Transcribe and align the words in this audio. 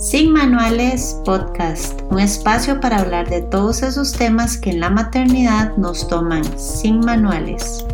Sin 0.00 0.32
Manuales 0.32 1.20
Podcast, 1.26 2.00
un 2.10 2.20
espacio 2.20 2.80
para 2.80 3.00
hablar 3.00 3.28
de 3.28 3.42
todos 3.42 3.82
esos 3.82 4.14
temas 4.14 4.56
que 4.56 4.70
en 4.70 4.80
la 4.80 4.88
maternidad 4.88 5.76
nos 5.76 6.08
toman 6.08 6.42
sin 6.58 7.00
manuales. 7.00 7.84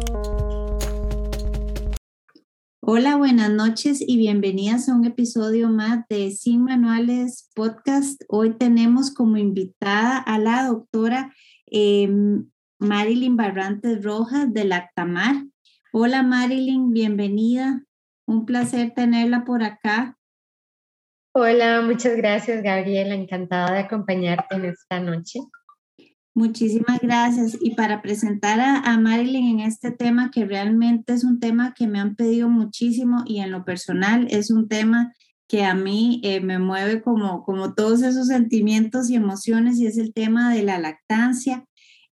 Hola, 2.80 3.16
buenas 3.16 3.50
noches 3.50 4.00
y 4.06 4.18
bienvenidas 4.18 4.88
a 4.88 4.94
un 4.94 5.04
episodio 5.04 5.68
más 5.68 6.06
de 6.08 6.30
Sin 6.30 6.62
Manuales 6.62 7.50
Podcast. 7.56 8.22
Hoy 8.28 8.56
tenemos 8.56 9.12
como 9.12 9.36
invitada 9.36 10.18
a 10.18 10.38
la 10.38 10.68
doctora 10.68 11.34
em, 11.66 12.48
Marilyn 12.78 13.36
Barrantes 13.36 14.04
Rojas 14.04 14.54
de 14.54 14.64
Lactamar. 14.64 15.44
Hola 15.92 16.22
Marilyn, 16.22 16.92
bienvenida. 16.92 17.82
Un 18.26 18.46
placer 18.46 18.92
tenerla 18.94 19.44
por 19.44 19.64
acá. 19.64 20.16
Hola, 21.38 21.82
muchas 21.82 22.16
gracias 22.16 22.62
Gabriela, 22.62 23.14
encantada 23.14 23.70
de 23.70 23.80
acompañarte 23.80 24.56
en 24.56 24.64
esta 24.64 25.00
noche. 25.00 25.40
Muchísimas 26.34 26.98
gracias. 27.02 27.58
Y 27.60 27.74
para 27.74 28.00
presentar 28.00 28.58
a, 28.58 28.98
Marilyn 28.98 29.60
en 29.60 29.66
este 29.66 29.90
tema, 29.90 30.30
que 30.30 30.46
realmente 30.46 31.12
es 31.12 31.24
un 31.24 31.38
tema 31.38 31.74
que 31.74 31.88
me 31.88 32.00
han 32.00 32.16
pedido 32.16 32.48
muchísimo 32.48 33.22
y 33.26 33.40
en 33.40 33.50
lo 33.50 33.66
personal 33.66 34.26
es 34.30 34.50
un 34.50 34.66
tema 34.66 35.12
que 35.46 35.62
a 35.62 35.74
mí 35.74 36.22
eh, 36.24 36.40
me 36.40 36.58
mueve 36.58 37.02
como, 37.02 37.44
como 37.44 37.74
todos 37.74 38.00
esos 38.00 38.28
sentimientos 38.28 39.10
y 39.10 39.16
emociones 39.16 39.78
y 39.78 39.84
es 39.84 39.98
el 39.98 40.14
tema 40.14 40.54
de 40.54 40.62
la 40.62 40.78
lactancia. 40.78 41.66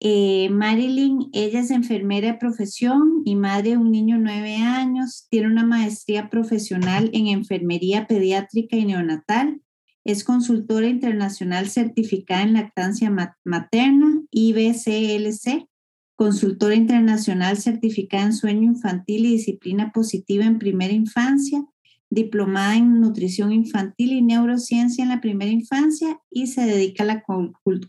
Eh, 0.02 0.48
Marilyn, 0.50 1.28
ella 1.34 1.60
es 1.60 1.70
enfermera 1.70 2.32
de 2.32 2.38
profesión 2.38 3.20
y 3.26 3.36
madre 3.36 3.70
de 3.70 3.76
un 3.76 3.90
niño 3.90 4.16
de 4.16 4.22
nueve 4.22 4.56
años, 4.56 5.26
tiene 5.28 5.48
una 5.48 5.64
maestría 5.64 6.30
profesional 6.30 7.10
en 7.12 7.26
enfermería 7.26 8.06
pediátrica 8.06 8.76
y 8.76 8.86
neonatal, 8.86 9.60
es 10.02 10.24
consultora 10.24 10.86
internacional 10.86 11.68
certificada 11.68 12.42
en 12.42 12.54
lactancia 12.54 13.14
materna, 13.44 14.22
IBCLC, 14.30 15.68
consultora 16.16 16.74
internacional 16.74 17.58
certificada 17.58 18.24
en 18.24 18.32
sueño 18.32 18.62
infantil 18.62 19.26
y 19.26 19.32
disciplina 19.32 19.92
positiva 19.92 20.46
en 20.46 20.58
primera 20.58 20.94
infancia, 20.94 21.62
diplomada 22.10 22.76
en 22.76 23.00
nutrición 23.00 23.52
infantil 23.52 24.12
y 24.12 24.20
neurociencia 24.20 25.02
en 25.02 25.10
la 25.10 25.20
primera 25.20 25.50
infancia 25.50 26.20
y 26.28 26.48
se 26.48 26.62
dedica 26.62 27.04
a 27.04 27.06
la 27.06 27.24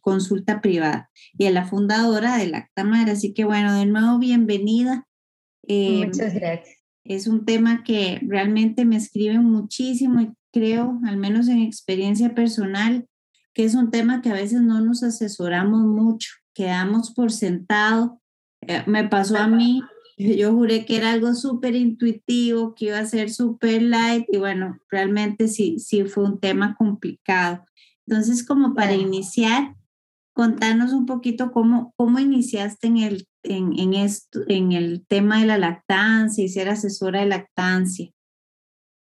consulta 0.01 0.61
privada 0.61 1.09
y 1.37 1.47
a 1.47 1.51
la 1.51 1.65
fundadora 1.65 2.37
de 2.37 2.47
Lactamar. 2.47 3.09
Así 3.09 3.33
que 3.33 3.43
bueno, 3.43 3.73
de 3.73 3.87
nuevo, 3.87 4.19
bienvenida. 4.19 5.07
Eh, 5.67 6.05
Muchas 6.05 6.35
gracias. 6.35 6.77
Es 7.03 7.25
un 7.25 7.45
tema 7.45 7.83
que 7.83 8.19
realmente 8.21 8.85
me 8.85 8.95
escriben 8.95 9.43
muchísimo 9.43 10.21
y 10.21 10.31
creo, 10.53 10.99
al 11.05 11.17
menos 11.17 11.47
en 11.47 11.59
experiencia 11.59 12.35
personal, 12.35 13.07
que 13.53 13.65
es 13.65 13.73
un 13.73 13.89
tema 13.89 14.21
que 14.21 14.29
a 14.29 14.35
veces 14.35 14.61
no 14.61 14.81
nos 14.81 15.01
asesoramos 15.01 15.81
mucho, 15.81 16.29
quedamos 16.53 17.11
por 17.11 17.31
sentado. 17.31 18.21
Eh, 18.61 18.83
me 18.85 19.07
pasó 19.07 19.37
a 19.37 19.47
mí 19.47 19.81
yo 20.37 20.53
juré 20.53 20.85
que 20.85 20.97
era 20.97 21.11
algo 21.11 21.33
súper 21.33 21.75
intuitivo, 21.75 22.75
que 22.75 22.85
iba 22.85 22.99
a 22.99 23.05
ser 23.05 23.29
súper 23.29 23.81
light 23.81 24.25
y 24.29 24.37
bueno, 24.37 24.79
realmente 24.89 25.47
sí, 25.47 25.79
sí 25.79 26.03
fue 26.05 26.23
un 26.23 26.39
tema 26.39 26.75
complicado. 26.77 27.65
Entonces, 28.07 28.45
como 28.45 28.73
para 28.73 28.93
iniciar, 28.93 29.75
contanos 30.33 30.93
un 30.93 31.05
poquito 31.05 31.51
cómo, 31.51 31.93
cómo 31.95 32.19
iniciaste 32.19 32.87
en 32.87 32.97
el, 32.97 33.27
en, 33.43 33.77
en, 33.79 33.93
esto, 33.93 34.39
en 34.47 34.71
el 34.71 35.05
tema 35.07 35.39
de 35.39 35.47
la 35.47 35.57
lactancia 35.57 36.43
y 36.43 36.49
ser 36.49 36.69
asesora 36.69 37.21
de 37.21 37.27
lactancia. 37.27 38.09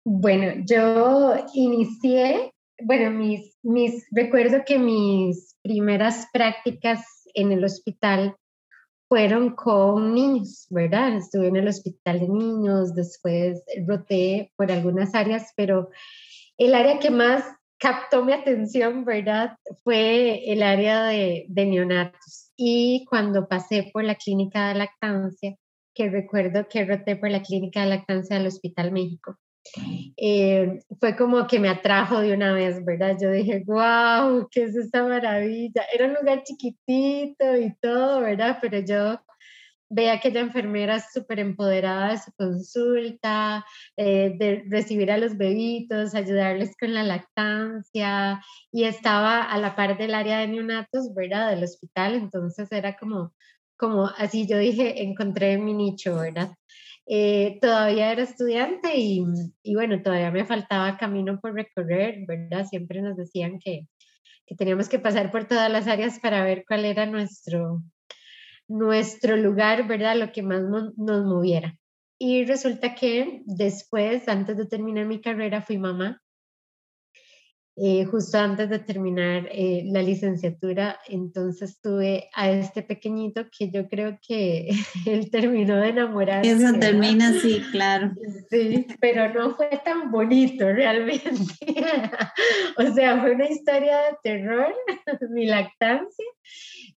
Bueno, 0.05 0.65
yo 0.67 1.35
inicié, 1.55 2.53
bueno, 2.83 3.11
mis, 3.11 3.57
mis, 3.63 4.07
recuerdo 4.11 4.63
que 4.67 4.79
mis 4.79 5.57
primeras 5.63 6.27
prácticas 6.33 7.05
en 7.35 7.53
el 7.53 7.65
hospital 7.65 8.37
fueron 9.11 9.57
con 9.57 10.15
niños, 10.15 10.69
¿verdad? 10.71 11.17
Estuve 11.17 11.49
en 11.49 11.57
el 11.57 11.67
hospital 11.67 12.21
de 12.21 12.29
niños, 12.29 12.95
después 12.95 13.65
roté 13.85 14.53
por 14.55 14.71
algunas 14.71 15.17
áreas, 15.17 15.53
pero 15.57 15.91
el 16.57 16.77
área 16.77 17.01
que 17.01 17.11
más 17.11 17.43
captó 17.77 18.25
mi 18.25 18.33
atención, 18.33 19.05
¿verdad? 19.05 19.57
Fue 19.83 20.53
el 20.53 20.63
área 20.63 21.07
de, 21.07 21.45
neonatos. 21.49 22.53
Y 22.57 23.05
cuando 23.11 23.49
pasé 23.49 23.91
por 23.93 24.05
la 24.05 24.15
clínica 24.15 24.69
de 24.69 24.75
lactancia, 24.77 25.57
que 25.93 26.09
recuerdo 26.09 26.69
que 26.69 26.85
roté 26.85 27.17
por 27.17 27.31
la 27.31 27.43
clínica 27.43 27.81
de 27.81 27.87
lactancia 27.87 28.39
del 28.39 28.47
Hospital 28.47 28.93
México, 28.93 29.35
eh, 30.17 30.81
fue 30.99 31.17
como 31.17 31.47
que 31.47 31.59
me 31.59 31.69
atrajo 31.69 32.21
de 32.21 32.35
una 32.35 32.53
vez, 32.53 32.85
¿verdad? 32.85 33.17
Yo 33.21 33.31
dije, 33.31 33.63
wow, 33.67 34.49
¿qué 34.51 34.65
es 34.65 34.77
esta 34.77 35.03
maravilla? 35.05 35.85
Era 35.93 36.07
un 36.07 36.15
lugar 36.15 36.43
chiquitito 36.45 37.57
y 37.57 37.75
todo, 37.81 38.21
¿verdad? 38.21 38.59
Pero 38.61 38.81
yo 38.81 39.21
veía 39.91 40.13
a 40.13 40.15
aquella 40.17 40.41
enfermera 40.41 41.01
súper 41.01 41.41
empoderada 41.41 42.13
de 42.13 42.19
su 42.19 42.33
consulta, 42.33 43.65
eh, 43.97 44.35
de 44.39 44.65
recibir 44.69 45.11
a 45.11 45.19
los 45.19 45.37
bebitos, 45.37 46.15
ayudarles 46.15 46.77
con 46.79 46.95
la 46.95 47.03
lactancia 47.03 48.41
y 48.73 48.85
estaba 48.85 49.43
a 49.43 49.59
la 49.59 49.75
par 49.75 49.99
del 49.99 50.15
área 50.15 50.39
de 50.39 50.49
neonatos, 50.49 51.13
¿verdad? 51.15 51.51
Del 51.51 51.65
hospital, 51.65 52.15
entonces 52.15 52.71
era 52.71 52.97
como, 52.97 53.33
como 53.77 54.07
así 54.07 54.47
yo 54.47 54.59
dije, 54.59 55.03
encontré 55.03 55.59
mi 55.59 55.75
nicho, 55.75 56.17
¿verdad? 56.17 56.51
Eh, 57.13 57.59
todavía 57.61 58.13
era 58.13 58.23
estudiante 58.23 58.97
y, 58.97 59.25
y, 59.65 59.75
bueno, 59.75 60.01
todavía 60.01 60.31
me 60.31 60.45
faltaba 60.45 60.97
camino 60.97 61.41
por 61.41 61.55
recorrer, 61.55 62.25
¿verdad? 62.25 62.65
Siempre 62.67 63.03
nos 63.03 63.17
decían 63.17 63.59
que, 63.59 63.89
que, 64.47 64.55
teníamos 64.55 64.89
que 64.89 65.01
pasar 65.01 65.33
por 65.33 65.49
todas 65.49 65.69
las 65.73 65.89
áreas 65.89 66.21
para 66.21 66.45
ver 66.45 66.65
cuál 66.69 66.85
era 66.85 67.07
nuestro, 67.07 67.83
nuestro 68.69 69.37
lugar, 69.37 69.89
¿verdad? 69.89 70.17
Lo 70.17 70.31
que 70.31 70.45
más 70.45 70.63
nos 70.63 71.25
moviera. 71.25 71.77
Y 72.17 72.45
resulta 72.45 72.95
que 72.95 73.43
después, 73.45 74.29
antes 74.29 74.57
de 74.57 74.67
terminar 74.67 75.07
mi 75.07 75.21
carrera, 75.21 75.63
fui 75.63 75.79
mamá 75.79 76.23
eh, 77.83 78.05
justo 78.05 78.37
antes 78.37 78.69
de 78.69 78.79
terminar 78.79 79.49
eh, 79.51 79.85
la 79.87 80.03
licenciatura, 80.03 81.01
entonces 81.09 81.81
tuve 81.81 82.29
a 82.35 82.51
este 82.51 82.83
pequeñito 82.83 83.47
que 83.57 83.71
yo 83.71 83.89
creo 83.89 84.19
que 84.21 84.69
él 85.07 85.31
terminó 85.31 85.77
de 85.77 85.89
enamorar. 85.89 86.45
Eso 86.45 86.79
termina 86.79 87.31
así, 87.31 87.63
claro. 87.73 88.13
Sí, 88.51 88.87
pero 89.01 89.33
no 89.33 89.57
fue 89.57 89.81
tan 89.83 90.11
bonito 90.11 90.71
realmente. 90.71 91.31
o 92.77 92.93
sea, 92.93 93.19
fue 93.23 93.31
una 93.31 93.49
historia 93.49 93.97
de 93.97 94.17
terror, 94.25 94.75
mi 95.31 95.47
lactancia, 95.47 96.27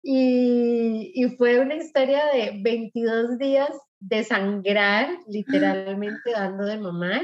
y, 0.02 1.14
y 1.16 1.30
fue 1.38 1.62
una 1.62 1.76
historia 1.76 2.26
de 2.34 2.60
22 2.62 3.38
días 3.38 3.72
de 4.02 4.26
sangrar, 4.26 5.18
literalmente 5.30 6.32
dando 6.32 6.66
de 6.66 6.78
mamá 6.78 7.22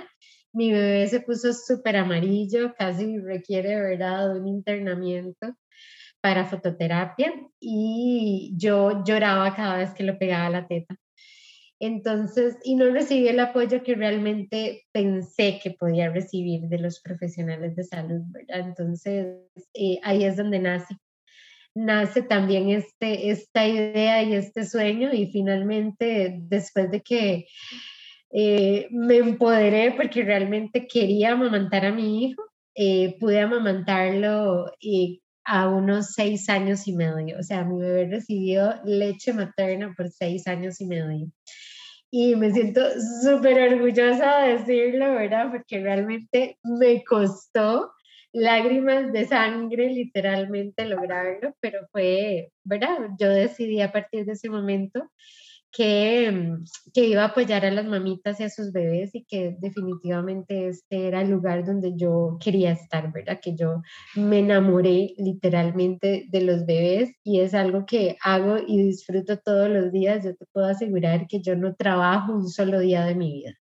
mi 0.54 0.72
bebé 0.72 1.08
se 1.08 1.22
puso 1.22 1.54
súper 1.54 1.98
amarillo, 1.98 2.74
casi 2.78 3.18
requiere, 3.20 3.76
¿verdad?, 3.76 4.36
un 4.36 4.48
internamiento 4.48 5.56
para 6.22 6.46
fototerapia 6.46 7.34
y 7.60 8.54
yo 8.58 9.04
lloraba 9.06 9.56
cada 9.56 9.78
vez 9.78 9.94
que 9.94 10.04
lo 10.04 10.18
pegaba 10.18 10.48
a 10.48 10.50
la 10.50 10.68
teta. 10.68 10.96
Entonces, 11.82 12.58
y 12.64 12.76
no 12.76 12.90
recibí 12.92 13.30
el 13.30 13.40
apoyo 13.40 13.84
que 13.84 13.96
realmente 13.96 14.84
pensé 14.92 15.60
que 15.64 15.72
podía 15.72 16.10
recibir 16.10 16.62
de 16.64 16.78
los 16.78 17.00
profesionales 17.00 17.76
de 17.78 17.86
salud, 17.86 18.22
¿verdad? 18.28 18.68
Entonces, 18.68 19.38
eh, 19.74 20.00
ahí 20.04 20.26
es 20.26 20.36
donde 20.36 20.60
nace. 20.60 20.98
Nace 21.74 22.22
también 22.22 22.70
este, 22.70 23.30
esta 23.30 23.66
idea 23.66 24.22
y 24.24 24.34
este 24.34 24.66
sueño 24.66 25.14
y 25.14 25.28
finalmente, 25.28 26.40
después 26.42 26.92
de 26.92 27.02
que 27.02 27.46
eh, 28.32 28.88
me 28.92 29.18
empoderé 29.18 29.92
porque 29.92 30.24
realmente 30.24 30.88
quería 30.88 31.32
amamantar 31.34 31.86
a 31.86 31.92
mi 31.92 32.26
hijo. 32.26 32.44
Eh, 32.76 33.18
pude 33.20 33.40
amamantarlo 33.40 34.72
a 35.46 35.68
unos 35.68 36.14
seis 36.14 36.48
años 36.50 36.88
y 36.88 36.94
medio. 36.96 37.40
O 37.40 37.44
sea, 37.44 37.66
mi 37.66 37.80
bebé 37.80 38.08
recibió 38.10 38.76
leche 38.86 39.34
materna 39.34 39.94
por 39.98 40.10
seis 40.10 40.48
años 40.48 40.80
y 40.80 40.86
medio. 40.86 41.28
Y 42.12 42.36
me 42.36 42.52
siento 42.52 42.82
súper 43.24 43.74
orgullosa 43.74 44.42
de 44.42 44.58
decirlo, 44.58 45.14
¿verdad? 45.14 45.52
Porque 45.52 45.80
realmente 45.80 46.58
me 46.64 47.04
costó 47.04 47.92
lágrimas 48.32 49.12
de 49.12 49.28
sangre 49.28 49.90
literalmente 49.92 50.86
lograrlo, 50.86 51.56
pero 51.60 51.88
fue, 51.92 52.52
¿verdad? 52.64 52.98
Yo 53.20 53.30
decidí 53.30 53.82
a 53.82 53.92
partir 53.92 54.26
de 54.26 54.34
ese 54.34 54.50
momento 54.50 55.10
que, 55.72 56.32
mm, 56.32 56.66
que, 56.94 57.06
iba 57.08 57.24
a 57.24 57.26
apoyar 57.28 57.66
a 57.66 57.72
las 57.72 57.86
mamitas 57.86 58.40
y 58.40 58.44
a 58.44 58.50
sus 58.50 58.72
bebés 58.72 59.14
y 59.14 59.26
que 59.26 59.56
definitivamente 59.60 60.68
este 60.70 61.08
era 61.08 61.22
el 61.22 61.30
lugar 61.30 61.66
donde 61.66 61.94
yo 61.96 62.38
quería 62.44 62.72
estar, 62.72 63.12
¿verdad? 63.12 63.40
Que 63.42 63.56
yo 63.56 63.82
me 64.16 64.40
enamoré 64.40 65.14
literalmente 65.18 66.26
de 66.30 66.42
los 66.42 66.66
bebés 66.66 67.12
y 67.24 67.42
es 67.42 67.54
algo 67.54 67.86
que 67.86 68.18
hago 68.24 68.58
y 68.66 68.82
disfruto 68.84 69.38
todos 69.38 69.70
los 69.70 69.92
días. 69.92 70.24
Yo 70.24 70.36
te 70.36 70.46
puedo 70.52 70.68
asegurar 70.68 71.28
que 71.28 71.42
yo 71.42 71.56
no 71.56 71.76
trabajo 71.76 72.34
un 72.34 72.50
solo 72.50 72.80
día 72.80 73.06
de 73.06 73.16
mi 73.16 73.34
vida. 73.34 73.56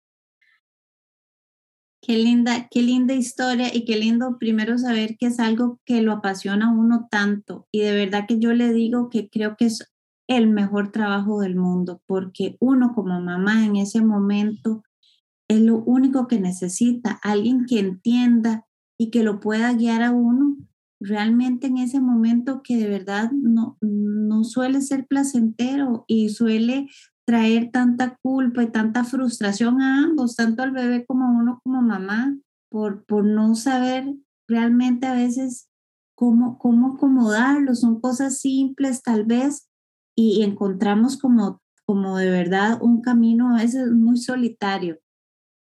Qué 2.02 2.18
linda, 2.18 2.68
qué 2.70 2.84
linda 2.84 3.16
historia 3.16 3.74
y 3.74 3.84
qué 3.84 3.96
lindo 3.96 4.38
primero 4.40 4.78
saber 4.78 5.18
que 5.18 5.26
es 5.26 5.40
algo 5.40 5.80
que 5.86 6.04
lo 6.04 6.12
apasiona 6.12 6.72
uno 6.72 7.08
tanto. 7.10 7.68
Y 7.72 7.80
de 7.82 7.94
verdad 7.94 8.26
que 8.28 8.38
yo 8.38 8.54
le 8.54 8.72
digo 8.74 9.10
que 9.10 9.28
creo 9.28 9.56
que 9.58 9.66
es 9.66 9.95
el 10.28 10.50
mejor 10.50 10.92
trabajo 10.92 11.42
del 11.42 11.56
mundo, 11.56 12.02
porque 12.08 12.58
uno 12.60 12.94
como 12.94 13.20
mamá 13.22 13.66
en 13.66 13.76
ese 13.76 14.02
momento 14.02 14.84
es 15.48 15.62
lo 15.62 15.78
único 15.84 16.28
que 16.28 16.40
necesita, 16.40 17.20
alguien 17.22 17.66
que 17.66 17.80
entienda 17.80 18.66
y 18.98 19.12
que 19.12 19.24
lo 19.24 19.40
pueda 19.40 19.74
guiar 19.74 20.02
a 20.02 20.12
uno 20.12 20.58
realmente 21.00 21.68
en 21.68 21.78
ese 21.78 22.00
momento 22.00 22.62
que 22.64 22.78
de 22.78 22.88
verdad 22.88 23.32
no, 23.32 23.78
no 23.82 24.44
suele 24.44 24.82
ser 24.82 25.06
placentero 25.06 26.06
y 26.08 26.30
suele 26.30 26.88
traer 27.26 27.72
tanta 27.72 28.18
culpa 28.22 28.64
y 28.64 28.72
tanta 28.72 29.04
frustración 29.04 29.82
a 29.82 30.04
ambos, 30.04 30.36
tanto 30.36 30.64
al 30.64 30.72
bebé 30.72 31.06
como 31.06 31.26
a 31.26 31.32
uno 31.32 31.60
como 31.64 31.82
mamá, 31.82 32.38
por, 32.70 33.06
por 33.06 33.26
no 33.26 33.56
saber 33.56 34.16
realmente 34.48 35.08
a 35.08 35.14
veces 35.14 35.70
cómo, 36.16 36.58
cómo 36.58 36.94
acomodarlo. 36.94 37.76
Son 37.76 38.00
cosas 38.00 38.40
simples 38.40 39.02
tal 39.02 39.26
vez 39.26 39.68
y, 40.16 40.44
encontramos 40.44 41.18
como, 41.18 41.62
como 41.86 42.18
de 42.18 42.30
verdad 42.30 42.82
un 42.82 43.02
camino 43.02 43.56
a 43.56 43.62
veces 43.62 43.92
muy 43.92 44.18
solitario. 44.18 45.00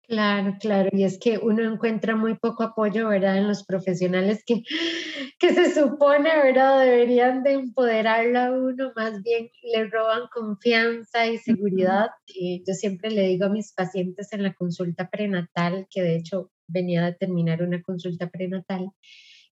Claro, 0.06 0.58
claro, 0.60 0.90
y 0.92 1.06
es 1.06 1.18
que 1.18 1.38
uno 1.38 1.64
encuentra 1.64 2.16
muy 2.16 2.36
poco 2.38 2.64
apoyo, 2.64 3.08
¿verdad? 3.08 3.38
En 3.38 3.48
los 3.48 3.64
profesionales 3.64 4.44
que, 4.46 4.62
que 5.40 5.54
se 5.54 5.74
supone, 5.74 6.30
¿verdad? 6.44 6.82
Deberían 6.82 7.42
de 7.42 7.54
empoderarla 7.54 8.48
a 8.48 8.52
uno, 8.52 8.92
más 8.98 9.24
bien 9.24 9.50
le 9.64 9.88
roban 9.90 10.24
confianza 10.32 11.26
y 11.28 11.38
seguridad. 11.38 12.10
Y 12.28 12.64
yo 12.68 12.74
siempre 12.74 13.12
le 13.12 13.28
digo 13.28 13.46
a 13.46 13.50
mis 13.50 13.72
pacientes 13.74 14.34
en 14.34 14.44
la 14.44 14.54
consulta 14.54 15.10
prenatal, 15.10 15.88
que 15.90 16.02
de 16.02 16.18
hecho 16.18 16.52
venía 16.68 17.06
a 17.06 17.16
terminar 17.16 17.64
una 17.64 17.82
consulta 17.82 18.30
prenatal, 18.30 18.90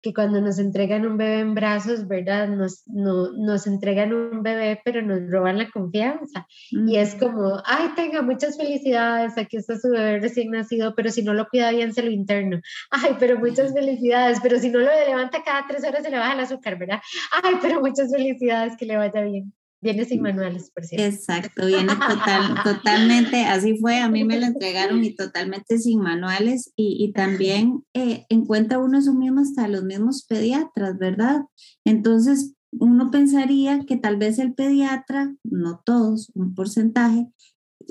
que 0.02 0.14
cuando 0.14 0.40
nos 0.42 0.60
entregan 0.60 1.06
un 1.06 1.18
bebé 1.18 1.40
en 1.40 1.54
brazos, 1.54 2.08
¿verdad? 2.08 2.48
Nos, 2.48 2.84
no, 2.88 3.32
nos 3.34 3.68
entregan 3.68 4.14
un 4.14 4.44
bebé, 4.44 4.82
pero 4.84 5.02
nos 5.02 5.20
roban 5.30 5.58
la 5.58 5.70
confianza. 5.70 6.48
Y 6.72 6.98
es 6.98 7.16
como, 7.16 7.62
ay, 7.66 7.90
tenga 7.96 8.22
muchas 8.22 8.58
felicidades, 8.58 9.38
aquí 9.38 9.58
está 9.58 9.78
su 9.78 9.90
bebé 9.90 10.20
recién 10.20 10.52
nacido, 10.52 10.96
pero 10.96 11.10
si 11.10 11.24
no 11.24 11.34
lo 11.34 11.48
cuida 11.48 11.72
bien, 11.72 11.94
se 11.94 12.04
lo 12.04 12.12
interno. 12.12 12.60
Ay, 12.92 13.16
pero 13.20 13.40
muchas 13.40 13.74
felicidades, 13.74 14.40
pero 14.42 14.58
si 14.60 14.70
no 14.70 14.80
lo 14.80 14.86
levanta 14.86 15.44
cada 15.44 15.66
tres 15.68 15.84
horas, 15.84 16.04
se 16.04 16.10
le 16.10 16.18
baja 16.18 16.34
el 16.34 16.40
azúcar, 16.40 16.78
¿verdad? 16.78 17.02
Ay, 17.44 17.56
pero 17.62 17.82
muchas 17.82 18.12
felicidades, 18.12 18.78
que 18.78 18.86
le 18.86 18.98
vaya 18.98 19.22
bien. 19.22 19.54
Viene 19.82 20.04
sin 20.04 20.22
manuales, 20.22 20.72
por 20.72 20.84
cierto. 20.84 21.06
Exacto, 21.06 21.66
viene 21.66 21.94
total, 21.94 22.56
totalmente, 22.64 23.46
así 23.46 23.78
fue, 23.78 24.00
a 24.00 24.10
mí 24.10 24.26
me 24.26 24.38
lo 24.38 24.46
entregaron 24.46 25.04
y 25.04 25.16
totalmente 25.16 25.78
sin 25.78 26.02
manuales 26.02 26.74
y, 26.76 26.98
y 27.00 27.14
también 27.14 27.86
eh, 27.94 28.26
encuentra 28.28 28.80
uno 28.80 28.98
eso 28.98 29.14
mismo 29.14 29.40
hasta 29.40 29.70
los 29.70 29.84
mismos 29.84 30.26
pediatras, 30.28 30.98
¿verdad? 30.98 31.44
Entonces, 31.86 32.56
uno 32.72 33.10
pensaría 33.10 33.86
que 33.86 33.96
tal 33.96 34.18
vez 34.18 34.38
el 34.38 34.54
pediatra, 34.54 35.34
no 35.44 35.82
todos, 35.86 36.30
un 36.36 36.54
porcentaje, 36.56 37.28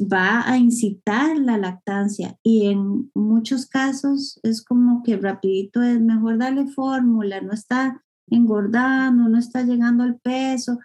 va 0.00 0.49
a 0.49 0.58
incitar 0.58 1.38
la 1.38 1.56
lactancia 1.56 2.37
y 2.43 2.67
en 2.67 3.11
muchos 3.14 3.67
casos 3.67 4.38
es 4.43 4.62
como 4.62 5.02
que 5.02 5.17
rapidito 5.17 5.82
es 5.82 6.00
mejor 6.00 6.38
darle 6.38 6.67
fórmula, 6.67 7.40
no 7.40 7.52
está 7.52 8.05
engordando, 8.31 9.29
no 9.29 9.38
está 9.38 9.62
llegando 9.62 10.05
al 10.05 10.19
peso 10.20 10.79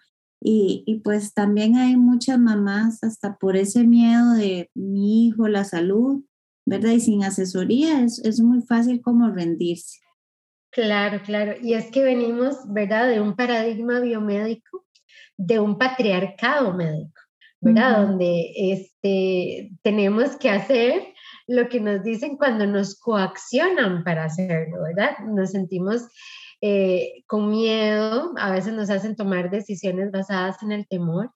y, 0.45 1.01
pues 1.03 1.33
también 1.33 1.77
hay 1.77 1.95
muchas 1.95 2.37
mamás 2.37 3.03
hasta 3.03 3.37
por 3.37 3.55
ese 3.55 3.85
miedo 3.85 4.33
de 4.33 4.69
mi 4.73 5.27
hijo, 5.27 5.47
la 5.47 5.63
salud, 5.63 6.23
¿verdad? 6.65 6.91
Y 6.91 6.99
sin 6.99 7.23
asesoría 7.23 8.01
es, 8.01 8.19
es 8.25 8.41
muy 8.41 8.61
fácil 8.61 9.01
como 9.01 9.29
rendirse. 9.29 9.99
Claro, 10.71 11.21
claro. 11.23 11.53
Y 11.61 11.75
es 11.75 11.91
que 11.91 12.03
venimos, 12.03 12.57
¿verdad? 12.67 13.07
De 13.07 13.21
un 13.21 13.35
paradigma 13.35 13.99
biomédico, 13.99 14.85
de 15.37 15.59
un 15.59 15.77
patriarcado 15.77 16.73
médico, 16.73 17.21
¿verdad? 17.61 18.05
Donde 18.05 18.51
este, 18.55 19.71
tenemos 19.81 20.35
que 20.35 20.49
hacer 20.49 21.13
lo 21.47 21.69
que 21.69 21.79
nos 21.79 22.03
dicen 22.03 22.37
cuando 22.37 22.65
nos 22.65 22.99
coaccionan 22.99 24.03
para 24.03 24.25
hacerlo, 24.25 24.83
¿verdad? 24.83 25.19
Nos 25.25 25.51
sentimos 25.51 26.07
eh, 26.65 27.25
con 27.27 27.49
miedo, 27.49 28.31
a 28.37 28.49
veces 28.49 28.71
nos 28.71 28.89
hacen 28.89 29.17
tomar 29.17 29.49
decisiones 29.49 30.11
basadas 30.11 30.63
en 30.63 30.71
el 30.71 30.87
temor. 30.87 31.29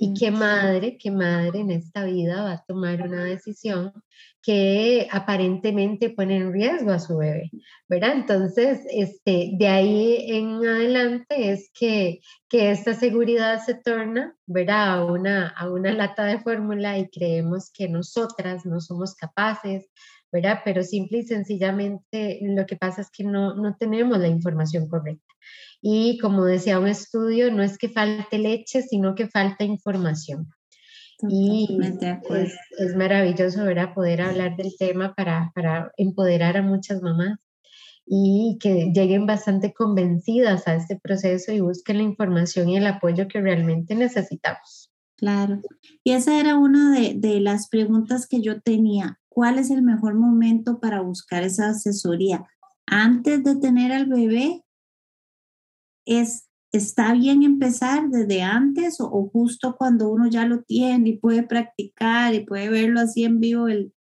Y 0.00 0.14
qué 0.14 0.32
madre, 0.32 0.96
qué 0.98 1.12
madre 1.12 1.60
en 1.60 1.70
esta 1.70 2.04
vida 2.04 2.42
va 2.42 2.52
a 2.54 2.64
tomar 2.64 3.02
una 3.02 3.22
decisión 3.22 3.92
que 4.42 5.06
aparentemente 5.12 6.10
pone 6.10 6.38
en 6.38 6.52
riesgo 6.52 6.90
a 6.90 6.98
su 6.98 7.18
bebé, 7.18 7.50
¿verdad? 7.86 8.14
Entonces, 8.14 8.80
este, 8.90 9.50
de 9.52 9.68
ahí 9.68 10.26
en 10.30 10.66
adelante 10.66 11.52
es 11.52 11.70
que, 11.72 12.20
que 12.48 12.70
esta 12.72 12.94
seguridad 12.94 13.62
se 13.64 13.74
torna, 13.74 14.34
¿verdad? 14.46 14.94
A 14.94 15.04
una, 15.04 15.48
a 15.50 15.70
una 15.70 15.92
lata 15.92 16.24
de 16.24 16.40
fórmula 16.40 16.98
y 16.98 17.08
creemos 17.10 17.70
que 17.70 17.88
nosotras 17.88 18.66
no 18.66 18.80
somos 18.80 19.14
capaces, 19.14 19.88
¿verdad? 20.34 20.62
Pero 20.64 20.82
simple 20.82 21.18
y 21.18 21.22
sencillamente 21.22 22.40
lo 22.42 22.66
que 22.66 22.74
pasa 22.74 23.02
es 23.02 23.10
que 23.10 23.22
no, 23.22 23.54
no 23.54 23.76
tenemos 23.76 24.18
la 24.18 24.26
información 24.26 24.88
correcta. 24.88 25.32
Y 25.80 26.18
como 26.18 26.44
decía 26.44 26.80
un 26.80 26.88
estudio, 26.88 27.52
no 27.52 27.62
es 27.62 27.78
que 27.78 27.88
falte 27.88 28.38
leche, 28.38 28.82
sino 28.82 29.14
que 29.14 29.28
falta 29.28 29.62
información. 29.62 30.50
Y 31.28 31.78
es, 32.30 32.52
es, 32.78 32.96
maravilloso 32.96 33.64
¿verdad? 33.64 33.94
poder 33.94 34.22
hablar 34.22 34.56
del 34.56 34.76
tema 34.76 35.14
para, 35.14 35.52
para 35.54 35.92
empoderar 35.96 36.56
a 36.56 36.62
muchas 36.62 37.00
mamás 37.00 37.38
y 38.04 38.58
que 38.60 38.90
lleguen 38.92 39.24
bastante 39.24 39.72
convencidas 39.72 40.66
a 40.66 40.74
este 40.74 40.98
proceso 40.98 41.52
y 41.52 41.60
busquen 41.60 41.98
la 41.98 42.02
información 42.02 42.68
y 42.68 42.76
el 42.76 42.86
apoyo 42.88 43.28
que 43.28 43.40
realmente 43.40 43.94
necesitamos. 43.94 44.90
Claro. 45.16 45.62
Y 46.02 46.10
esa 46.10 46.40
era 46.40 46.56
una 46.56 46.92
de, 46.98 47.14
de 47.14 47.40
las 47.40 47.68
preguntas 47.68 48.26
que 48.26 48.42
yo 48.42 48.60
tenía 48.60 49.20
cuál 49.34 49.58
es 49.58 49.70
el 49.70 49.82
mejor 49.82 50.14
momento 50.14 50.78
para 50.78 51.00
buscar 51.00 51.42
esa 51.42 51.70
asesoría. 51.70 52.46
Antes 52.86 53.42
de 53.42 53.56
tener 53.56 53.90
al 53.90 54.06
bebé, 54.06 54.62
es, 56.06 56.48
¿está 56.72 57.12
bien 57.14 57.42
empezar 57.42 58.08
desde 58.10 58.42
antes 58.42 59.00
o, 59.00 59.28
justo 59.32 59.74
cuando 59.76 60.08
uno 60.08 60.28
ya 60.28 60.46
lo 60.46 60.62
tiene 60.62 61.10
y 61.10 61.18
puede 61.18 61.42
practicar 61.42 62.34
y 62.34 62.44
puede 62.44 62.68
verlo 62.68 63.00
así 63.00 63.24
en 63.24 63.40
vivo? 63.40 63.66
El... 63.66 63.92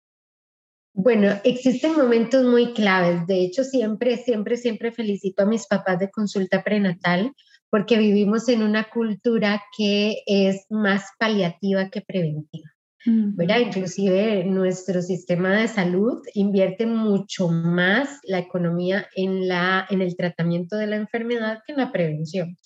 Bueno, 0.94 1.30
existen 1.44 1.94
momentos 1.94 2.45
muy 2.45 2.74
claves. 2.74 3.25
De 3.25 3.41
hecho, 3.41 3.63
siempre, 3.63 4.18
siempre, 4.18 4.57
siempre 4.57 4.91
felicito 4.91 5.44
a 5.44 5.47
mis 5.47 5.65
papás 5.65 5.97
de 5.97 6.12
consulta 6.12 6.63
prenatal 6.63 7.34
porque 7.72 7.98
vivimos 7.98 8.48
en 8.50 8.62
una 8.62 8.88
cultura 8.91 9.63
que 9.75 10.22
es 10.27 10.67
más 10.69 11.05
paliativa 11.17 11.89
que 11.89 12.01
preventiva. 12.01 12.73
¿Verdad? 13.05 13.60
Inclusive 13.60 14.45
nuestro 14.45 15.01
sistema 15.01 15.57
de 15.57 15.67
salud 15.67 16.22
invierte 16.33 16.86
mucho 16.86 17.50
más 17.50 18.19
la 18.24 18.39
economía 18.39 19.07
en, 19.15 19.48
la, 19.48 19.86
en 19.89 20.01
el 20.01 20.15
tratamiento 20.15 20.77
de 20.77 20.88
la 20.88 20.95
enfermedad 20.95 21.60
que 21.65 21.74
en 21.74 21.79
la 21.79 21.91
prevención. 21.91 22.57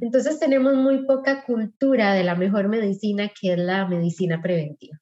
Entonces 0.00 0.38
tenemos 0.38 0.74
muy 0.74 1.04
poca 1.06 1.44
cultura 1.44 2.14
de 2.14 2.24
la 2.24 2.34
mejor 2.34 2.68
medicina 2.68 3.30
que 3.38 3.52
es 3.52 3.58
la 3.58 3.86
medicina 3.86 4.40
preventiva. 4.40 4.98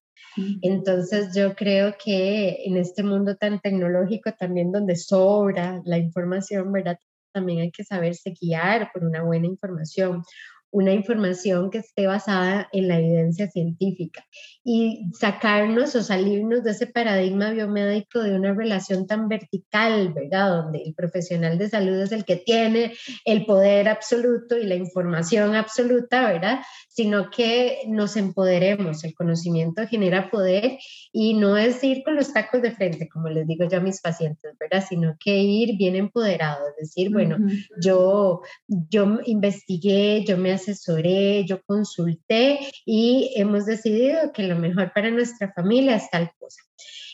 Entonces 0.62 1.34
yo 1.34 1.54
creo 1.54 1.94
que 2.02 2.64
en 2.64 2.76
este 2.76 3.02
mundo 3.02 3.36
tan 3.36 3.60
tecnológico 3.60 4.32
también 4.38 4.72
donde 4.72 4.96
sobra 4.96 5.82
la 5.84 5.98
información, 5.98 6.72
¿verdad? 6.72 6.98
También 7.32 7.60
hay 7.60 7.70
que 7.70 7.84
saberse 7.84 8.32
guiar 8.40 8.90
por 8.92 9.04
una 9.04 9.22
buena 9.22 9.46
información 9.46 10.22
una 10.72 10.92
información 10.92 11.70
que 11.70 11.78
esté 11.78 12.06
basada 12.06 12.68
en 12.72 12.88
la 12.88 12.98
evidencia 12.98 13.50
científica 13.50 14.24
y 14.64 15.10
sacarnos 15.18 15.96
o 15.96 16.02
salirnos 16.02 16.62
de 16.62 16.72
ese 16.72 16.86
paradigma 16.86 17.50
biomédico 17.50 18.20
de 18.20 18.34
una 18.34 18.54
relación 18.54 19.06
tan 19.06 19.28
vertical, 19.28 20.12
¿verdad? 20.12 20.62
Donde 20.62 20.82
el 20.82 20.94
profesional 20.94 21.58
de 21.58 21.68
salud 21.68 22.00
es 22.00 22.12
el 22.12 22.24
que 22.24 22.36
tiene 22.36 22.92
el 23.24 23.46
poder 23.46 23.88
absoluto 23.88 24.56
y 24.56 24.64
la 24.64 24.76
información 24.76 25.54
absoluta, 25.56 26.30
¿verdad? 26.30 26.60
Sino 26.88 27.30
que 27.30 27.78
nos 27.88 28.16
empoderemos, 28.16 29.02
el 29.04 29.14
conocimiento 29.14 29.86
genera 29.88 30.30
poder 30.30 30.78
y 31.12 31.34
no 31.34 31.56
es 31.56 31.82
ir 31.82 32.02
con 32.04 32.14
los 32.14 32.32
tacos 32.32 32.62
de 32.62 32.72
frente, 32.72 33.08
como 33.08 33.28
les 33.28 33.46
digo 33.46 33.64
yo 33.68 33.78
a 33.78 33.82
mis 33.82 34.00
pacientes, 34.00 34.56
¿verdad? 34.58 34.84
Sino 34.88 35.16
que 35.18 35.36
ir 35.38 35.76
bien 35.76 35.96
empoderado, 35.96 36.68
es 36.68 36.76
decir, 36.76 37.10
bueno, 37.10 37.38
yo, 37.82 38.42
yo 38.68 39.18
investigué, 39.24 40.24
yo 40.24 40.36
me 40.36 40.52
asesoré, 40.60 41.44
yo 41.44 41.62
consulté 41.64 42.60
y 42.84 43.32
hemos 43.36 43.66
decidido 43.66 44.32
que 44.32 44.44
lo 44.44 44.56
mejor 44.56 44.92
para 44.92 45.10
nuestra 45.10 45.52
familia 45.52 45.96
es 45.96 46.10
tal 46.10 46.30
cosa. 46.38 46.62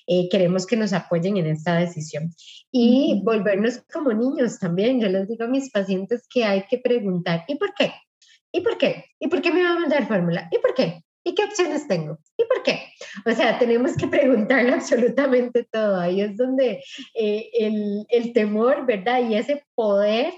Eh, 0.08 0.28
queremos 0.30 0.66
que 0.66 0.76
nos 0.76 0.92
apoyen 0.92 1.36
en 1.36 1.46
esta 1.46 1.76
decisión. 1.76 2.32
Y 2.70 3.20
volvernos 3.24 3.82
como 3.92 4.12
niños 4.12 4.58
también. 4.58 5.00
Yo 5.00 5.08
les 5.08 5.26
digo 5.28 5.44
a 5.44 5.48
mis 5.48 5.70
pacientes 5.70 6.26
que 6.32 6.44
hay 6.44 6.64
que 6.68 6.78
preguntar, 6.78 7.44
¿y 7.48 7.56
por 7.56 7.74
qué? 7.74 7.92
¿Y 8.52 8.60
por 8.60 8.78
qué? 8.78 9.06
¿Y 9.18 9.28
por 9.28 9.42
qué 9.42 9.52
me 9.52 9.62
va 9.62 9.70
a 9.70 9.78
mandar 9.80 10.06
fórmula? 10.06 10.48
¿Y 10.52 10.58
por 10.58 10.74
qué? 10.74 11.02
¿Y 11.24 11.34
qué 11.34 11.42
opciones 11.42 11.88
tengo? 11.88 12.18
¿Y 12.36 12.44
por 12.44 12.62
qué? 12.62 12.92
O 13.24 13.32
sea, 13.32 13.58
tenemos 13.58 13.96
que 13.96 14.06
preguntarle 14.06 14.72
absolutamente 14.74 15.64
todo. 15.64 15.98
Ahí 15.98 16.20
es 16.20 16.36
donde 16.36 16.84
eh, 17.14 17.50
el, 17.52 18.06
el, 18.08 18.32
temor, 18.32 18.86
¿verdad? 18.86 19.28
Y 19.28 19.34
ese 19.34 19.64
poder 19.74 20.32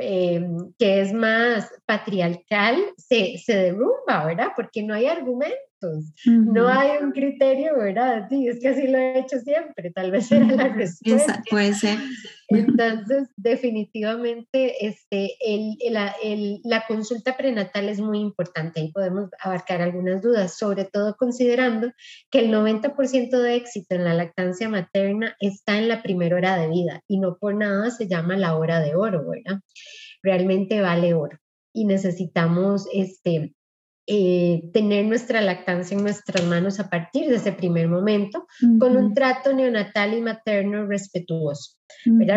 eh, 0.00 0.46
que 0.78 1.00
es 1.00 1.12
más 1.12 1.70
patriarcal 1.86 2.76
se, 2.96 3.38
se 3.38 3.56
derrumba, 3.56 4.24
¿verdad? 4.24 4.48
Porque 4.56 4.82
no 4.82 4.94
hay 4.94 5.06
no 6.24 6.68
hay 6.68 7.02
un 7.02 7.12
criterio, 7.12 7.76
¿verdad? 7.76 8.26
Sí, 8.28 8.48
es 8.48 8.60
que 8.60 8.68
así 8.68 8.86
lo 8.86 8.98
he 8.98 9.18
hecho 9.18 9.38
siempre, 9.38 9.90
tal 9.90 10.10
vez 10.10 10.30
era 10.32 10.46
la 10.46 10.68
respuesta. 10.68 11.42
puede 11.50 11.74
ser. 11.74 11.98
Entonces, 12.48 13.28
definitivamente, 13.36 14.86
este, 14.86 15.32
el, 15.40 15.76
el, 16.22 16.60
la 16.64 16.84
consulta 16.86 17.36
prenatal 17.36 17.88
es 17.88 18.00
muy 18.00 18.18
importante. 18.18 18.80
Ahí 18.80 18.92
podemos 18.92 19.30
abarcar 19.40 19.82
algunas 19.82 20.22
dudas, 20.22 20.56
sobre 20.56 20.84
todo 20.84 21.16
considerando 21.16 21.92
que 22.30 22.40
el 22.40 22.50
90% 22.52 23.38
de 23.38 23.56
éxito 23.56 23.94
en 23.94 24.04
la 24.04 24.14
lactancia 24.14 24.68
materna 24.68 25.36
está 25.40 25.78
en 25.78 25.88
la 25.88 26.02
primera 26.02 26.36
hora 26.36 26.56
de 26.58 26.68
vida 26.68 27.02
y 27.06 27.18
no 27.18 27.36
por 27.38 27.54
nada 27.54 27.90
se 27.90 28.08
llama 28.08 28.36
la 28.36 28.56
hora 28.56 28.80
de 28.80 28.94
oro, 28.94 29.28
¿verdad? 29.28 29.60
Realmente 30.22 30.80
vale 30.80 31.14
oro 31.14 31.38
y 31.72 31.84
necesitamos 31.84 32.88
este, 32.92 33.54
eh, 34.10 34.62
tener 34.72 35.04
nuestra 35.04 35.42
lactancia 35.42 35.94
en 35.94 36.02
nuestras 36.02 36.42
manos 36.44 36.80
a 36.80 36.88
partir 36.88 37.28
de 37.28 37.36
ese 37.36 37.52
primer 37.52 37.88
momento, 37.88 38.46
con 38.78 38.96
un 38.96 39.12
trato 39.12 39.52
neonatal 39.52 40.14
y 40.14 40.22
materno 40.22 40.86
respetuoso, 40.86 41.76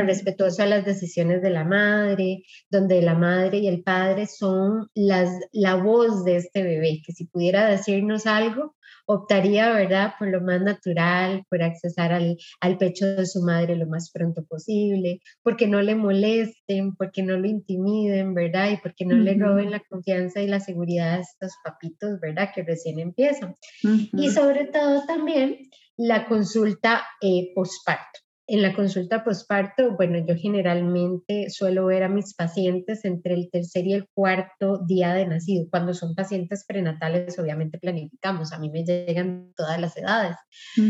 respetuoso 0.03 0.63
a 0.63 0.65
las 0.65 0.83
decisiones 0.83 1.41
de 1.41 1.49
la 1.49 1.63
madre, 1.63 2.43
donde 2.69 3.01
la 3.01 3.15
madre 3.15 3.59
y 3.59 3.69
el 3.69 3.83
padre 3.83 4.27
son 4.27 4.89
las, 4.95 5.29
la 5.53 5.75
voz 5.75 6.25
de 6.25 6.35
este 6.35 6.61
bebé, 6.61 7.01
que 7.05 7.13
si 7.13 7.27
pudiera 7.27 7.69
decirnos 7.69 8.27
algo, 8.27 8.75
optaría, 9.13 9.71
¿verdad?, 9.73 10.13
por 10.17 10.29
lo 10.29 10.41
más 10.41 10.61
natural, 10.61 11.43
por 11.49 11.61
accesar 11.61 12.11
al, 12.11 12.37
al, 12.59 12.77
pecho 12.77 13.05
de 13.05 13.25
su 13.25 13.41
madre 13.41 13.75
lo 13.75 13.87
más 13.87 14.11
pronto 14.11 14.43
posible, 14.45 15.21
porque 15.43 15.67
no 15.67 15.81
le 15.81 15.95
molesten, 15.95 16.95
porque 16.95 17.23
no 17.23 17.37
lo 17.37 17.47
intimiden, 17.47 18.33
¿verdad? 18.33 18.71
Y 18.71 18.77
porque 18.77 19.05
no 19.05 19.15
le 19.15 19.35
roben 19.35 19.71
la 19.71 19.81
confianza 19.81 20.41
y 20.41 20.47
la 20.47 20.59
seguridad 20.59 21.15
a 21.15 21.19
estos 21.19 21.51
papitos, 21.63 22.19
¿verdad?, 22.19 22.49
que 22.53 22.63
recién 22.63 22.99
empiezan. 22.99 23.55
Y 24.13 24.29
sobre 24.29 24.65
todo 24.65 25.05
también 25.05 25.69
la 25.97 26.25
consulta 26.27 27.03
eh, 27.21 27.51
postparto. 27.53 28.19
En 28.47 28.61
la 28.61 28.73
consulta 28.73 29.23
postparto, 29.23 29.95
bueno, 29.95 30.25
yo 30.27 30.35
generalmente 30.35 31.49
suelo 31.49 31.85
ver 31.85 32.03
a 32.03 32.09
mis 32.09 32.33
pacientes 32.33 33.05
entre 33.05 33.35
el 33.35 33.49
tercer 33.49 33.87
y 33.87 33.93
el 33.93 34.07
cuarto 34.13 34.79
día 34.85 35.13
de 35.13 35.27
nacido. 35.27 35.67
Cuando 35.69 35.93
son 35.93 36.15
pacientes 36.15 36.65
prenatales, 36.67 37.37
obviamente 37.39 37.77
planificamos. 37.77 38.51
A 38.51 38.59
mí 38.59 38.69
me 38.69 38.83
llegan 38.83 39.53
todas 39.55 39.79
las 39.79 39.95
edades. 39.95 40.35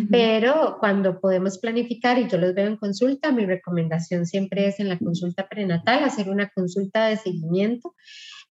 Pero 0.10 0.78
cuando 0.80 1.20
podemos 1.20 1.60
planificar 1.60 2.18
y 2.18 2.30
yo 2.30 2.38
los 2.38 2.56
veo 2.56 2.68
en 2.68 2.78
consulta, 2.78 3.32
mi 3.32 3.46
recomendación 3.46 4.26
siempre 4.26 4.68
es 4.68 4.80
en 4.80 4.90
la 4.90 4.98
consulta 4.98 5.48
prenatal 5.48 6.04
hacer 6.04 6.30
una 6.30 6.50
consulta 6.50 7.08
de 7.08 7.18
seguimiento 7.18 7.94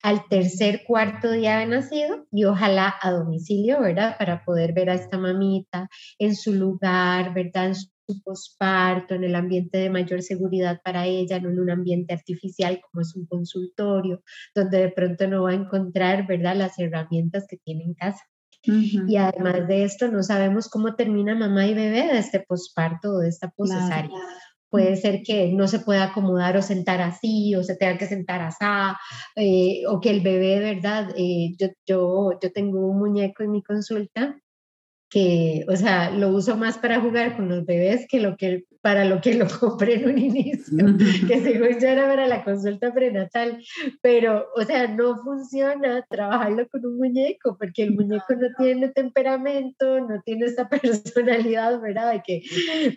al 0.02 0.28
tercer, 0.30 0.84
cuarto 0.86 1.32
día 1.32 1.58
de 1.58 1.66
nacido 1.66 2.26
y 2.32 2.46
ojalá 2.46 2.96
a 3.02 3.12
domicilio, 3.12 3.82
¿verdad? 3.82 4.18
Para 4.18 4.44
poder 4.46 4.74
ver 4.74 4.90
a 4.90 4.94
esta 4.94 5.18
mamita 5.18 5.90
en 6.18 6.36
su 6.36 6.54
lugar, 6.54 7.34
¿verdad? 7.34 7.68
En 7.68 7.76
su 7.76 7.90
posparto, 8.24 9.16
en 9.16 9.24
el 9.24 9.36
ambiente 9.36 9.78
de 9.78 9.90
mayor 9.90 10.22
seguridad 10.22 10.80
para 10.84 11.06
ella, 11.06 11.40
no 11.40 11.50
en 11.50 11.60
un 11.60 11.70
ambiente 11.70 12.14
artificial 12.14 12.80
como 12.82 13.02
es 13.02 13.16
un 13.16 13.26
consultorio, 13.26 14.24
donde 14.56 14.80
de 14.80 14.90
pronto 14.90 15.28
no 15.28 15.44
va 15.44 15.52
a 15.52 15.56
encontrar, 15.56 16.28
¿verdad?, 16.28 16.56
las 16.56 16.78
herramientas 16.80 17.46
que 17.50 17.58
tiene 17.58 17.84
en 17.84 17.94
casa. 17.94 18.24
Y 18.62 19.16
además 19.16 19.68
de 19.68 19.84
esto, 19.86 20.10
no 20.10 20.22
sabemos 20.22 20.70
cómo 20.70 20.96
termina 20.96 21.34
mamá 21.34 21.66
y 21.66 21.74
bebé 21.74 22.08
de 22.08 22.20
este 22.20 22.42
posparto 22.42 23.14
o 23.14 23.20
de 23.20 23.30
esta 23.30 23.50
poscesaria. 23.50 24.12
Puede 24.70 24.98
ser 24.98 25.24
que 25.24 25.52
no 25.54 25.68
se 25.68 25.80
pueda 25.80 26.04
acomodar 26.04 26.58
o 26.58 26.62
sentar 26.62 27.02
así, 27.02 27.56
o 27.56 27.64
se 27.64 27.76
tenga 27.76 27.98
que 27.98 28.06
sentar 28.06 28.42
así, 28.42 28.66
eh, 29.36 29.84
o 29.88 30.00
que 30.00 30.10
el 30.12 30.22
bebé, 30.22 30.60
¿verdad? 30.60 31.10
Eh, 31.18 31.56
yo, 31.58 31.68
yo, 31.88 32.32
yo 32.42 32.52
tengo 32.52 32.86
un 32.86 33.00
muñeco 33.00 33.44
en 33.44 33.52
mi 33.52 33.64
consulta 33.64 34.38
que, 35.10 35.66
o 35.68 35.76
sea, 35.76 36.12
lo 36.12 36.30
uso 36.30 36.56
más 36.56 36.78
para 36.78 37.02
jugar 37.02 37.36
con 37.36 37.50
los 37.50 37.66
bebés 37.66 38.08
que, 38.08 38.20
lo 38.20 38.38
que 38.38 38.66
para 38.82 39.06
lo 39.06 39.20
que 39.20 39.34
lo 39.34 39.48
compré 39.60 39.96
en 39.96 40.10
un 40.10 40.18
inicio, 40.18 40.86
que 41.28 41.42
según 41.42 41.80
yo 41.80 41.88
era 41.88 42.08
para 42.08 42.28
la 42.28 42.44
consulta 42.44 42.94
prenatal, 42.94 43.62
pero, 44.02 44.48
o 44.56 44.64
sea, 44.64 44.88
no 44.88 45.18
funciona 45.18 46.06
trabajarlo 46.10 46.68
con 46.70 46.86
un 46.86 46.98
muñeco, 46.98 47.58
porque 47.58 47.84
el 47.84 47.96
muñeco 47.96 48.36
no 48.36 48.48
tiene 48.58 48.90
temperamento, 48.90 50.00
no 50.00 50.22
tiene 50.24 50.46
esa 50.46 50.70
personalidad, 50.70 51.80
¿verdad? 51.82 52.14
De 52.14 52.22
que 52.24 52.42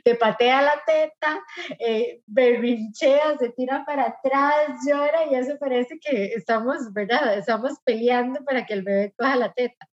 te 0.05 0.15
patea 0.15 0.63
la 0.63 0.81
teta, 0.87 1.43
eh, 1.79 2.21
berrinchea, 2.27 3.39
se 3.39 3.51
tira 3.51 3.85
para 3.85 4.05
atrás, 4.05 4.79
llora 4.87 5.27
y 5.31 5.35
eso 5.35 5.57
parece 5.59 5.99
que 5.99 6.27
estamos, 6.35 6.93
¿verdad? 6.93 7.39
Estamos 7.39 7.73
peleando 7.85 8.45
para 8.45 8.67
que 8.67 8.75
el 8.75 8.83
bebé 8.83 9.15
coja 9.17 9.37
la 9.37 9.53
teta. 9.53 9.89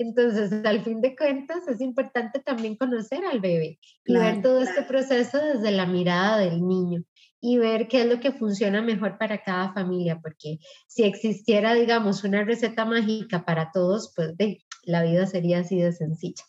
Entonces, 0.00 0.50
al 0.64 0.82
fin 0.82 1.02
de 1.02 1.14
cuentas, 1.14 1.68
es 1.68 1.82
importante 1.82 2.40
también 2.40 2.74
conocer 2.74 3.22
al 3.26 3.38
bebé 3.38 3.78
y 4.06 4.14
ver 4.14 4.40
todo 4.40 4.62
este 4.62 4.82
proceso 4.82 5.36
desde 5.36 5.72
la 5.72 5.84
mirada 5.84 6.38
del 6.38 6.66
niño 6.66 7.02
y 7.38 7.58
ver 7.58 7.86
qué 7.86 8.00
es 8.00 8.06
lo 8.06 8.18
que 8.18 8.32
funciona 8.32 8.80
mejor 8.80 9.18
para 9.18 9.44
cada 9.44 9.74
familia, 9.74 10.18
porque 10.22 10.58
si 10.88 11.02
existiera, 11.02 11.74
digamos, 11.74 12.24
una 12.24 12.44
receta 12.44 12.86
mágica 12.86 13.44
para 13.44 13.72
todos, 13.72 14.14
pues 14.16 14.32
la 14.84 15.02
vida 15.02 15.26
sería 15.26 15.58
así 15.58 15.78
de 15.78 15.92
sencilla. 15.92 16.44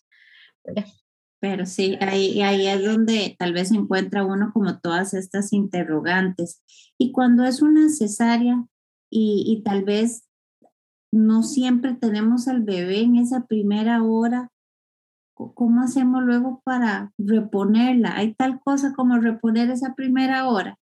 Pero 1.41 1.65
sí, 1.65 1.98
ahí, 2.00 2.41
ahí 2.41 2.67
es 2.67 2.86
donde 2.86 3.36
tal 3.38 3.51
vez 3.51 3.74
encuentra 3.74 4.24
uno 4.24 4.51
como 4.53 4.79
todas 4.79 5.13
estas 5.13 5.51
interrogantes. 5.51 6.63
Y 6.98 7.12
cuando 7.12 7.43
es 7.43 7.62
una 7.62 7.89
cesárea 7.89 8.63
y, 9.10 9.43
y 9.46 9.62
tal 9.63 9.84
vez 9.84 10.30
no 11.12 11.44
siempre 11.44 11.94
tenemos 11.94 12.48
al 12.48 12.62
bebé 12.62 13.01
en 13.01 13.18
esa 13.18 13.46
primera 13.46 14.03
hora. 14.03 14.50
¿Cómo 15.34 15.82
hacemos 15.82 16.24
luego 16.24 16.62
para 16.63 17.12
reponerla? 17.18 18.15
¿Hay 18.15 18.34
tal 18.36 18.60
cosa 18.60 18.94
como 18.96 19.18
reponer 19.18 19.70
esa 19.72 19.96
primera 19.96 20.48
hora? 20.48 20.77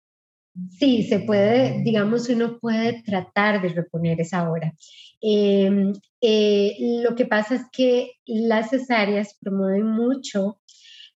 Sí, 0.70 1.02
se 1.02 1.18
puede, 1.18 1.82
digamos, 1.82 2.28
uno 2.28 2.58
puede 2.60 3.02
tratar 3.02 3.60
de 3.60 3.70
reponer 3.70 4.20
esa 4.20 4.48
hora. 4.48 4.72
Em, 5.20 5.92
eh, 6.20 6.76
lo 7.02 7.16
que 7.16 7.26
pasa 7.26 7.56
es 7.56 7.62
que 7.72 8.12
las 8.24 8.70
cesáreas 8.70 9.36
promueven 9.40 9.86
mucho 9.86 10.60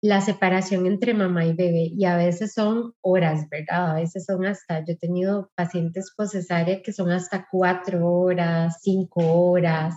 la 0.01 0.22
separación 0.22 0.86
entre 0.86 1.16
mamá 1.16 1.46
y 1.46 1.54
bebé 1.54 1.89
y 1.98 2.06
a 2.06 2.18
veces 2.18 2.54
son 2.54 2.94
horas, 3.01 3.50
¿verdad? 3.50 3.92
A 3.92 3.94
veces 3.96 4.25
son 4.25 4.46
hasta, 4.46 4.80
yo 4.86 4.94
he 4.94 4.96
tenido 4.96 5.51
pacientes 5.56 6.13
cesárea 6.32 6.84
que 6.84 6.94
son 6.94 7.10
hasta 7.10 7.48
cuatro 7.51 8.06
horas, 8.08 8.77
cinco 8.82 9.22
horas. 9.22 9.96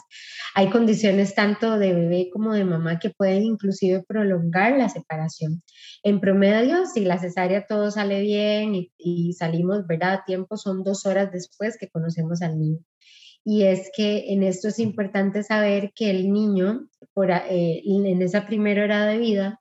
Hay 0.55 0.71
condiciones 0.71 1.35
tanto 1.35 1.79
de 1.79 1.93
bebé 1.93 2.31
como 2.33 2.55
de 2.55 2.65
mamá 2.65 2.99
que 2.99 3.11
pueden 3.11 3.43
inclusive 3.43 4.03
prolongar 4.07 4.79
la 4.79 4.89
separación. 4.89 5.63
En 6.03 6.21
promedio, 6.21 6.87
si 6.87 7.05
la 7.05 7.19
cesárea 7.19 7.67
todo 7.67 7.91
sale 7.91 8.21
bien 8.23 8.75
y, 8.97 9.33
salimos, 9.35 9.87
¿verdad? 9.87 10.15
A 10.15 10.25
tiempo 10.25 10.57
son 10.57 10.83
dos 10.83 11.05
horas 11.05 11.31
después 11.31 11.77
que 11.79 11.91
conocemos 11.91 12.41
al 12.43 12.59
niño 12.59 12.79
y 13.43 13.63
es 13.63 13.91
que 13.97 14.33
en 14.33 14.43
esto 14.43 14.69
es 14.69 14.79
importante 14.79 15.43
saber 15.43 15.93
que 15.95 16.11
el 16.11 16.31
niño, 16.31 16.89
por, 17.15 17.31
eh, 17.31 17.83
en 17.85 18.21
esa 18.21 18.47
primera 18.47 18.85
hora 18.85 19.07
de 19.07 19.17
vida, 19.17 19.61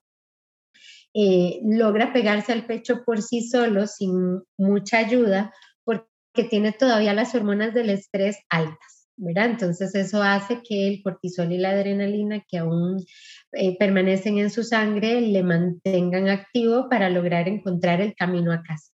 eh, 1.13 1.59
logra 1.63 2.13
pegarse 2.13 2.53
al 2.53 2.65
pecho 2.65 3.03
por 3.05 3.21
sí 3.21 3.47
solo, 3.47 3.87
sin 3.87 4.41
mucha 4.57 4.99
ayuda, 4.99 5.53
porque 5.83 6.43
tiene 6.49 6.71
todavía 6.71 7.13
las 7.13 7.33
hormonas 7.35 7.73
del 7.73 7.89
estrés 7.89 8.37
altas. 8.49 8.99
Entonces 9.21 9.93
eso 9.95 10.23
hace 10.23 10.61
que 10.63 10.87
el 10.87 11.01
cortisol 11.03 11.51
y 11.51 11.57
la 11.57 11.71
adrenalina 11.71 12.43
que 12.47 12.59
aún 12.59 13.03
eh, 13.51 13.77
permanecen 13.77 14.37
en 14.37 14.49
su 14.49 14.63
sangre 14.63 15.21
le 15.21 15.43
mantengan 15.43 16.29
activo 16.29 16.87
para 16.89 17.09
lograr 17.09 17.47
encontrar 17.47 18.01
el 18.01 18.15
camino 18.15 18.53
a 18.53 18.63
casa. 18.63 18.93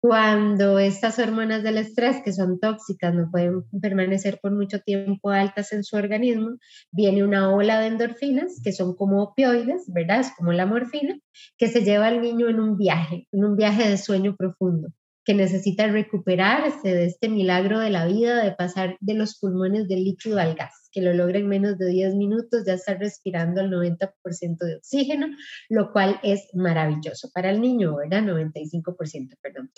Cuando 0.00 0.78
estas 0.78 1.18
hormonas 1.18 1.64
del 1.64 1.76
estrés, 1.78 2.22
que 2.24 2.32
son 2.32 2.60
tóxicas, 2.60 3.12
no 3.14 3.30
pueden 3.32 3.64
permanecer 3.82 4.38
por 4.40 4.52
mucho 4.52 4.80
tiempo 4.80 5.30
altas 5.30 5.72
en 5.72 5.82
su 5.82 5.96
organismo, 5.96 6.56
viene 6.92 7.24
una 7.24 7.52
ola 7.52 7.80
de 7.80 7.88
endorfinas, 7.88 8.60
que 8.62 8.72
son 8.72 8.94
como 8.94 9.22
opioides, 9.22 9.92
¿verdad? 9.92 10.20
Es 10.20 10.30
como 10.36 10.52
la 10.52 10.66
morfina, 10.66 11.18
que 11.56 11.68
se 11.68 11.82
lleva 11.82 12.06
al 12.06 12.20
niño 12.20 12.48
en 12.48 12.60
un 12.60 12.76
viaje, 12.76 13.26
en 13.32 13.44
un 13.44 13.56
viaje 13.56 13.88
de 13.88 13.96
sueño 13.96 14.36
profundo 14.36 14.88
que 15.28 15.34
necesita 15.34 15.86
recuperarse 15.88 16.94
de 16.94 17.04
este 17.04 17.28
milagro 17.28 17.80
de 17.80 17.90
la 17.90 18.06
vida, 18.06 18.42
de 18.42 18.52
pasar 18.52 18.96
de 19.00 19.12
los 19.12 19.38
pulmones 19.38 19.86
del 19.86 20.04
líquido 20.04 20.38
al 20.38 20.54
gas, 20.54 20.88
que 20.90 21.02
lo 21.02 21.12
logra 21.12 21.38
en 21.38 21.48
menos 21.48 21.76
de 21.76 21.90
10 21.90 22.14
minutos, 22.14 22.64
ya 22.66 22.72
está 22.72 22.94
respirando 22.94 23.60
el 23.60 23.70
90% 23.70 24.56
de 24.58 24.76
oxígeno, 24.76 25.26
lo 25.68 25.92
cual 25.92 26.18
es 26.22 26.48
maravilloso 26.54 27.28
para 27.34 27.50
el 27.50 27.60
niño, 27.60 27.94
¿verdad? 27.94 28.22
95%, 28.22 29.36
perdón. 29.42 29.70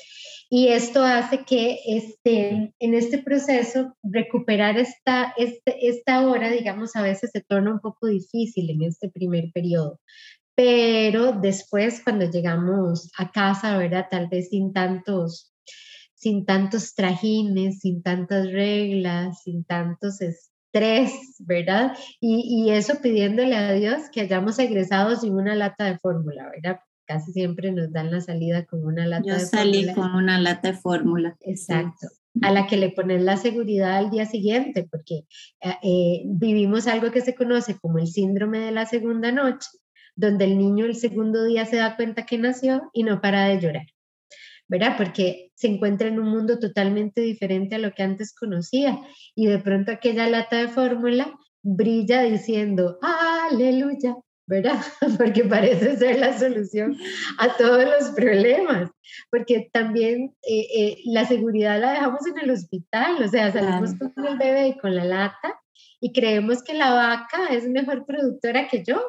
Y 0.49 0.69
esto 0.69 1.02
hace 1.02 1.45
que 1.45 1.80
este, 1.85 2.73
en 2.78 2.95
este 2.95 3.19
proceso 3.19 3.97
recuperar 4.04 4.78
esta, 4.78 5.35
este, 5.37 5.88
esta 5.88 6.28
hora, 6.28 6.49
digamos, 6.49 6.95
a 6.95 7.02
veces 7.02 7.30
se 7.33 7.40
torna 7.40 7.73
un 7.73 7.80
poco 7.80 8.07
difícil 8.07 8.71
en 8.71 8.83
este 8.83 9.11
primer 9.11 9.50
periodo 9.52 9.99
pero 10.60 11.32
después 11.32 12.02
cuando 12.04 12.30
llegamos 12.30 13.10
a 13.16 13.30
casa, 13.30 13.78
¿verdad? 13.78 14.08
Tal 14.10 14.28
vez 14.28 14.50
sin 14.50 14.74
tantos, 14.74 15.54
sin 16.14 16.44
tantos 16.44 16.94
trajines, 16.94 17.78
sin 17.78 18.02
tantas 18.02 18.52
reglas, 18.52 19.42
sin 19.42 19.64
tantos 19.64 20.20
estrés, 20.20 21.12
¿verdad? 21.38 21.96
Y, 22.20 22.66
y 22.66 22.72
eso 22.72 23.00
pidiéndole 23.00 23.56
a 23.56 23.72
Dios 23.72 24.02
que 24.12 24.20
hayamos 24.20 24.58
egresado 24.58 25.16
sin 25.16 25.32
una 25.32 25.54
lata 25.54 25.86
de 25.86 25.96
fórmula, 25.96 26.50
¿verdad? 26.54 26.80
Casi 27.06 27.32
siempre 27.32 27.72
nos 27.72 27.90
dan 27.90 28.10
la 28.10 28.20
salida 28.20 28.66
con 28.66 28.84
una 28.84 29.06
lata 29.06 29.24
Yo 29.26 29.38
salí 29.38 29.90
con 29.94 30.14
una 30.14 30.38
lata 30.38 30.72
de 30.72 30.76
fórmula. 30.76 31.38
Exacto. 31.40 32.06
a 32.42 32.52
la 32.52 32.66
que 32.66 32.76
le 32.76 32.90
pones 32.90 33.22
la 33.22 33.38
seguridad 33.38 33.96
al 33.96 34.10
día 34.10 34.26
siguiente, 34.26 34.86
porque 34.90 35.24
eh, 35.62 35.76
eh, 35.82 36.22
vivimos 36.26 36.86
algo 36.86 37.10
que 37.10 37.22
se 37.22 37.34
conoce 37.34 37.78
como 37.78 37.98
el 37.98 38.08
síndrome 38.08 38.58
de 38.58 38.72
la 38.72 38.84
segunda 38.84 39.32
noche, 39.32 39.70
donde 40.20 40.44
el 40.44 40.58
niño 40.58 40.84
el 40.84 40.96
segundo 40.96 41.44
día 41.44 41.64
se 41.64 41.76
da 41.76 41.96
cuenta 41.96 42.26
que 42.26 42.36
nació 42.36 42.90
y 42.92 43.04
no 43.04 43.20
para 43.20 43.46
de 43.46 43.58
llorar, 43.58 43.86
¿verdad? 44.68 44.96
Porque 44.98 45.50
se 45.54 45.68
encuentra 45.68 46.08
en 46.08 46.20
un 46.20 46.28
mundo 46.28 46.58
totalmente 46.58 47.22
diferente 47.22 47.76
a 47.76 47.78
lo 47.78 47.92
que 47.92 48.02
antes 48.02 48.34
conocía 48.34 49.00
y 49.34 49.46
de 49.46 49.58
pronto 49.58 49.92
aquella 49.92 50.28
lata 50.28 50.56
de 50.56 50.68
fórmula 50.68 51.32
brilla 51.62 52.22
diciendo, 52.22 52.98
aleluya, 53.00 54.14
¿verdad? 54.46 54.80
Porque 55.18 55.44
parece 55.44 55.96
ser 55.96 56.18
la 56.18 56.38
solución 56.38 56.98
a 57.38 57.56
todos 57.56 57.84
los 57.84 58.10
problemas, 58.10 58.90
porque 59.30 59.70
también 59.72 60.34
eh, 60.42 60.66
eh, 60.74 60.96
la 61.06 61.24
seguridad 61.24 61.80
la 61.80 61.92
dejamos 61.92 62.26
en 62.26 62.38
el 62.38 62.50
hospital, 62.50 63.22
o 63.22 63.28
sea, 63.28 63.52
salimos 63.52 63.94
con 63.94 64.26
el 64.26 64.36
bebé 64.36 64.68
y 64.68 64.78
con 64.78 64.94
la 64.94 65.04
lata 65.04 65.60
y 66.00 66.12
creemos 66.12 66.62
que 66.62 66.74
la 66.74 66.92
vaca 66.92 67.46
es 67.50 67.68
mejor 67.68 68.06
productora 68.06 68.68
que 68.68 68.82
yo, 68.84 69.00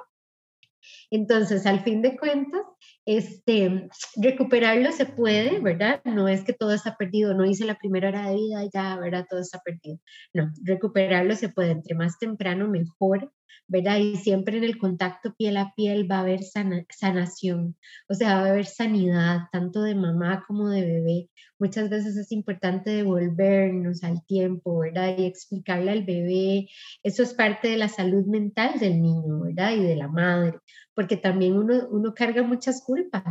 entonces, 1.09 1.65
al 1.65 1.83
fin 1.83 2.01
de 2.01 2.17
cuentas, 2.17 2.61
este, 3.05 3.89
recuperarlo 4.15 4.91
se 4.91 5.05
puede, 5.05 5.59
¿verdad? 5.59 6.01
No 6.05 6.27
es 6.27 6.43
que 6.43 6.53
todo 6.53 6.71
está 6.73 6.95
perdido, 6.97 7.33
no 7.33 7.45
hice 7.45 7.65
la 7.65 7.77
primera 7.77 8.09
hora 8.09 8.29
de 8.29 8.35
vida 8.35 8.63
ya, 8.73 8.97
¿verdad? 8.97 9.25
Todo 9.29 9.39
está 9.39 9.59
perdido. 9.59 9.99
No, 10.33 10.51
recuperarlo 10.63 11.35
se 11.35 11.49
puede, 11.49 11.71
entre 11.71 11.95
más 11.95 12.19
temprano 12.19 12.67
mejor, 12.67 13.31
¿verdad? 13.67 13.97
Y 13.97 14.17
siempre 14.17 14.57
en 14.57 14.63
el 14.63 14.77
contacto 14.77 15.33
piel 15.35 15.57
a 15.57 15.73
piel 15.75 16.09
va 16.09 16.17
a 16.17 16.21
haber 16.21 16.41
sanación, 16.43 17.77
o 18.09 18.13
sea, 18.13 18.35
va 18.35 18.47
a 18.47 18.49
haber 18.49 18.65
sanidad, 18.65 19.47
tanto 19.51 19.81
de 19.81 19.95
mamá 19.95 20.43
como 20.47 20.69
de 20.69 20.81
bebé. 20.81 21.29
Muchas 21.57 21.89
veces 21.89 22.17
es 22.17 22.31
importante 22.31 22.89
devolvernos 22.89 24.03
al 24.03 24.25
tiempo, 24.25 24.79
¿verdad? 24.79 25.17
Y 25.17 25.25
explicarle 25.25 25.91
al 25.91 26.03
bebé, 26.03 26.67
eso 27.03 27.23
es 27.23 27.33
parte 27.33 27.69
de 27.69 27.77
la 27.77 27.87
salud 27.87 28.25
mental 28.25 28.79
del 28.79 29.01
niño, 29.01 29.41
¿verdad? 29.41 29.73
Y 29.75 29.83
de 29.83 29.95
la 29.95 30.07
madre 30.07 30.59
porque 30.95 31.17
también 31.17 31.57
uno, 31.57 31.87
uno 31.89 32.13
carga 32.13 32.43
muchas 32.43 32.83
culpas, 32.83 33.23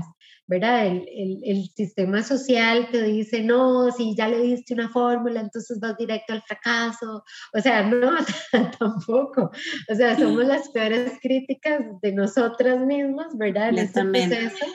¿verdad? 0.47 0.87
El, 0.87 1.09
el, 1.09 1.41
el, 1.45 1.69
sistema 1.75 2.23
social 2.23 2.89
te 2.91 3.03
dice, 3.03 3.43
no, 3.43 3.91
si 3.93 4.15
ya 4.17 4.29
le 4.29 4.41
diste 4.41 4.75
una 4.75 4.89
fórmula, 4.89 5.41
entonces 5.41 5.79
vas 5.81 5.97
directo 5.97 6.33
al 6.33 6.43
fracaso. 6.43 7.23
O 7.53 7.61
sea, 7.61 7.83
no, 7.83 8.13
tampoco. 8.79 9.51
O 9.91 9.95
sea, 9.95 10.17
somos 10.19 10.45
las 10.45 10.69
peores 10.71 11.13
críticas 11.21 11.81
de 12.01 12.13
nosotras 12.13 12.81
mismas, 12.85 13.37
¿verdad? 13.37 13.71
En 13.71 13.79
este 13.79 14.05
proceso. 14.05 14.67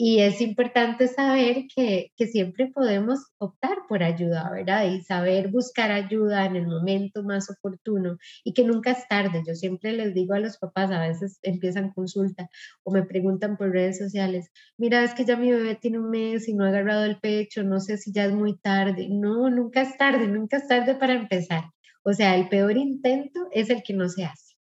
Y 0.00 0.20
es 0.20 0.40
importante 0.40 1.08
saber 1.08 1.66
que, 1.74 2.12
que, 2.16 2.28
siempre 2.28 2.68
podemos 2.68 3.18
optar 3.38 3.78
por 3.88 4.04
ayuda, 4.04 4.48
¿verdad? 4.48 4.88
Y 4.92 5.02
saber 5.02 5.48
buscar 5.48 5.90
ayuda 5.90 6.46
en 6.46 6.54
el 6.54 6.68
momento 6.68 7.24
más 7.24 7.50
oportuno 7.50 8.16
y 8.44 8.52
que 8.52 8.62
nunca 8.62 8.92
es 8.92 9.08
tarde. 9.08 9.42
Yo 9.44 9.56
siempre 9.56 9.92
les 9.92 10.14
digo 10.14 10.34
a 10.34 10.38
los 10.38 10.56
papás, 10.56 10.92
a 10.92 11.00
veces 11.00 11.40
empiezan 11.42 11.90
consulta 11.92 12.48
o 12.84 12.92
me 12.92 13.02
preguntan 13.02 13.56
por 13.56 13.72
redes 13.72 13.98
sociales, 13.98 14.52
mira, 14.76 15.02
es 15.02 15.14
que 15.14 15.24
ya 15.24 15.36
mi 15.36 15.50
bebé 15.50 15.74
tiene 15.74 15.98
un 15.98 16.10
mes 16.10 16.46
y 16.46 16.54
no 16.54 16.64
ha 16.64 16.68
agarrado 16.68 17.04
el 17.04 17.18
pecho, 17.18 17.64
no 17.64 17.80
sé 17.80 17.98
si 17.98 18.12
ya 18.12 18.24
es 18.26 18.32
muy 18.32 18.56
tarde. 18.56 19.08
No, 19.10 19.50
nunca 19.50 19.82
es 19.82 19.98
tarde, 19.98 20.28
nunca 20.28 20.58
es 20.58 20.68
tarde 20.68 20.94
para 20.94 21.14
empezar. 21.14 21.64
O 22.04 22.12
sea, 22.12 22.36
el 22.36 22.48
peor 22.48 22.76
intento 22.76 23.48
es 23.50 23.68
el 23.68 23.82
que 23.82 23.94
no 23.94 24.08
se 24.08 24.26
hace. 24.26 24.54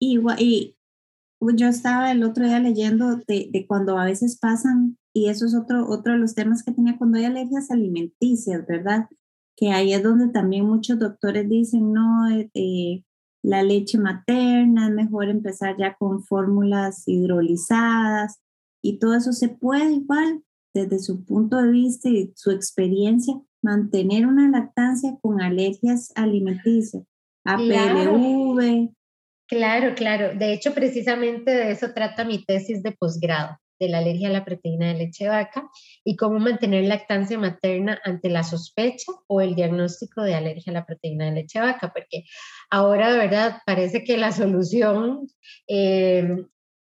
Y, 0.00 0.18
y 0.38 0.76
yo 1.50 1.68
estaba 1.68 2.12
el 2.12 2.22
otro 2.22 2.46
día 2.46 2.60
leyendo 2.60 3.16
de, 3.16 3.48
de, 3.50 3.66
cuando 3.66 3.98
a 3.98 4.04
veces 4.04 4.38
pasan, 4.38 4.96
y 5.12 5.28
eso 5.28 5.46
es 5.46 5.54
otro, 5.54 5.88
otro 5.88 6.12
de 6.12 6.18
los 6.18 6.34
temas 6.34 6.62
que 6.62 6.72
tenía 6.72 6.96
cuando 6.96 7.18
hay 7.18 7.24
alergias 7.24 7.70
alimenticias, 7.70 8.64
¿verdad? 8.66 9.08
Que 9.56 9.70
ahí 9.70 9.92
es 9.92 10.02
donde 10.02 10.28
también 10.28 10.66
muchos 10.66 10.98
doctores 10.98 11.48
dicen, 11.48 11.92
no, 11.92 12.30
eh, 12.30 12.50
eh, 12.54 13.04
la 13.42 13.62
leche 13.62 13.98
materna, 13.98 14.86
es 14.86 14.94
mejor 14.94 15.28
empezar 15.28 15.76
ya 15.76 15.96
con 15.96 16.22
fórmulas 16.22 17.02
hidrolizadas, 17.06 18.40
y 18.82 18.98
todo 18.98 19.14
eso 19.14 19.32
se 19.32 19.48
puede 19.48 19.92
igual, 19.92 20.42
desde 20.74 20.98
su 21.00 21.24
punto 21.24 21.58
de 21.58 21.70
vista 21.70 22.08
y 22.08 22.32
su 22.34 22.50
experiencia, 22.50 23.40
mantener 23.62 24.26
una 24.26 24.48
lactancia 24.48 25.18
con 25.20 25.40
alergias 25.40 26.12
alimenticias, 26.14 27.04
APLV, 27.44 28.90
Claro, 29.52 29.94
claro. 29.94 30.32
De 30.34 30.54
hecho, 30.54 30.72
precisamente 30.72 31.50
de 31.50 31.72
eso 31.72 31.88
trata 31.94 32.24
mi 32.24 32.42
tesis 32.42 32.82
de 32.82 32.92
posgrado, 32.92 33.58
de 33.78 33.90
la 33.90 33.98
alergia 33.98 34.28
a 34.28 34.32
la 34.32 34.46
proteína 34.46 34.86
de 34.88 34.94
leche 34.94 35.28
vaca 35.28 35.68
y 36.02 36.16
cómo 36.16 36.38
mantener 36.38 36.86
lactancia 36.86 37.38
materna 37.38 38.00
ante 38.02 38.30
la 38.30 38.44
sospecha 38.44 39.12
o 39.26 39.42
el 39.42 39.54
diagnóstico 39.54 40.22
de 40.22 40.34
alergia 40.36 40.70
a 40.70 40.72
la 40.72 40.86
proteína 40.86 41.26
de 41.26 41.32
leche 41.32 41.60
vaca, 41.60 41.92
porque 41.92 42.24
ahora 42.70 43.12
de 43.12 43.18
verdad 43.18 43.58
parece 43.66 44.04
que 44.04 44.16
la 44.16 44.32
solución 44.32 45.28
eh, 45.68 46.26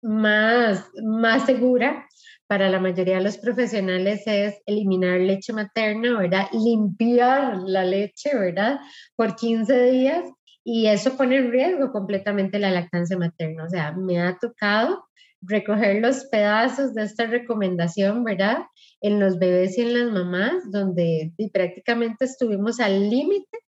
más, 0.02 0.87
más 1.05 1.46
segura 1.46 2.05
para 2.48 2.68
la 2.68 2.81
mayoría 2.81 3.18
de 3.18 3.22
los 3.22 3.38
profesionales 3.38 4.22
es 4.26 4.57
eliminar 4.66 5.20
leche 5.20 5.52
materna, 5.52 6.18
¿verdad? 6.18 6.48
Limpiar 6.52 7.59
la 7.59 7.85
leche, 7.85 8.37
¿verdad? 8.37 8.81
Por 9.14 9.37
15 9.37 9.85
días 9.85 10.24
y 10.68 10.88
eso 10.88 11.16
pone 11.16 11.37
en 11.37 11.52
riesgo 11.52 11.92
completamente 11.92 12.59
la 12.59 12.72
lactancia 12.72 13.16
materna. 13.16 13.66
O 13.66 13.68
sea, 13.68 13.92
me 13.92 14.20
ha 14.20 14.37
tocado 14.37 15.07
recoger 15.40 16.02
los 16.02 16.24
pedazos 16.24 16.92
de 16.92 17.05
esta 17.05 17.26
recomendación, 17.26 18.24
¿verdad? 18.24 18.64
En 19.00 19.20
los 19.20 19.38
bebés 19.38 19.79
y 19.79 19.83
en 19.83 19.94
las 19.94 20.11
mamás, 20.11 20.55
donde 20.72 21.33
prácticamente 21.52 22.24
estuvimos 22.24 22.81
al 22.81 23.09
límite 23.09 23.59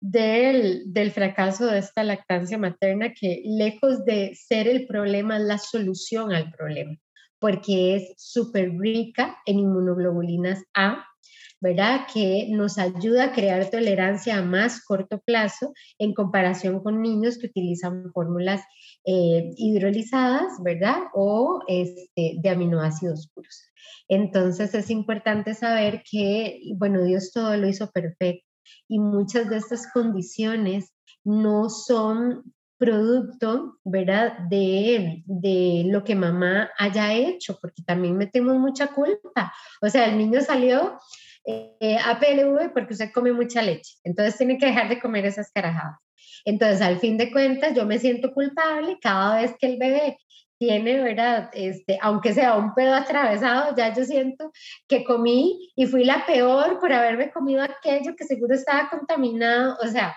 del, 0.00 0.84
del, 0.86 1.10
fracaso 1.10 1.66
de 1.66 1.80
esta 1.80 2.04
lactancia 2.04 2.58
materna, 2.58 3.12
que 3.12 3.42
lejos 3.44 4.04
de 4.04 4.32
ser 4.36 4.68
el 4.68 4.86
problema, 4.86 5.38
es 5.38 5.42
la 5.42 5.58
solución 5.58 6.32
al 6.32 6.52
problema, 6.52 6.96
porque 7.40 7.96
es 7.96 8.14
súper 8.18 8.70
rica 8.78 9.36
en 9.46 9.58
inmunoglobulinas 9.58 10.62
A, 10.74 11.04
¿verdad? 11.66 12.06
Que 12.12 12.46
nos 12.50 12.78
ayuda 12.78 13.24
a 13.24 13.32
crear 13.32 13.68
tolerancia 13.70 14.38
a 14.38 14.42
más 14.42 14.84
corto 14.84 15.18
plazo 15.18 15.72
en 15.98 16.14
comparación 16.14 16.80
con 16.80 17.02
niños 17.02 17.38
que 17.38 17.48
utilizan 17.48 18.12
fórmulas 18.12 18.62
eh, 19.04 19.50
hidrolizadas, 19.56 20.62
¿verdad? 20.62 20.98
O 21.12 21.60
este, 21.66 22.36
de 22.40 22.48
aminoácidos 22.48 23.28
puros. 23.34 23.64
Entonces 24.08 24.74
es 24.74 24.90
importante 24.90 25.54
saber 25.54 26.04
que, 26.08 26.60
bueno, 26.76 27.02
Dios 27.02 27.32
todo 27.32 27.56
lo 27.56 27.66
hizo 27.66 27.90
perfecto 27.90 28.46
y 28.86 29.00
muchas 29.00 29.50
de 29.50 29.56
estas 29.56 29.90
condiciones 29.92 30.92
no 31.24 31.68
son 31.68 32.44
producto, 32.78 33.78
¿verdad? 33.84 34.38
De, 34.50 35.24
de, 35.26 35.82
lo 35.86 36.04
que 36.04 36.14
mamá 36.14 36.70
haya 36.78 37.12
hecho, 37.12 37.58
porque 37.60 37.82
también 37.82 38.16
metemos 38.16 38.56
mucha 38.56 38.88
culpa. 38.88 39.52
O 39.82 39.88
sea, 39.88 40.06
el 40.06 40.18
niño 40.18 40.40
salió 40.42 41.00
eh, 41.46 41.96
APLV 42.04 42.72
porque 42.72 42.94
usted 42.94 43.12
come 43.12 43.32
mucha 43.32 43.62
leche, 43.62 43.94
entonces 44.04 44.36
tiene 44.36 44.58
que 44.58 44.66
dejar 44.66 44.88
de 44.88 45.00
comer 45.00 45.26
esas 45.26 45.50
carajadas. 45.52 45.98
Entonces, 46.44 46.80
al 46.80 46.98
fin 46.98 47.16
de 47.18 47.32
cuentas, 47.32 47.74
yo 47.74 47.86
me 47.86 47.98
siento 47.98 48.32
culpable 48.32 48.98
cada 49.00 49.40
vez 49.40 49.54
que 49.58 49.66
el 49.66 49.78
bebé 49.78 50.16
tiene, 50.58 51.02
¿verdad? 51.02 51.50
Este, 51.52 51.98
aunque 52.00 52.32
sea 52.32 52.56
un 52.56 52.74
pedo 52.74 52.94
atravesado, 52.94 53.74
ya 53.76 53.92
yo 53.94 54.04
siento 54.04 54.52
que 54.88 55.04
comí 55.04 55.72
y 55.76 55.86
fui 55.86 56.04
la 56.04 56.24
peor 56.24 56.78
por 56.80 56.92
haberme 56.92 57.30
comido 57.30 57.62
aquello 57.62 58.14
que 58.16 58.24
seguro 58.24 58.54
estaba 58.54 58.88
contaminado. 58.88 59.76
O 59.82 59.86
sea, 59.86 60.16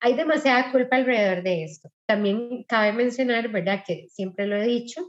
hay 0.00 0.14
demasiada 0.14 0.72
culpa 0.72 0.96
alrededor 0.96 1.42
de 1.42 1.64
esto. 1.64 1.90
También 2.06 2.64
cabe 2.64 2.92
mencionar, 2.92 3.48
¿verdad? 3.48 3.84
Que 3.86 4.08
siempre 4.10 4.46
lo 4.46 4.56
he 4.56 4.66
dicho, 4.66 5.02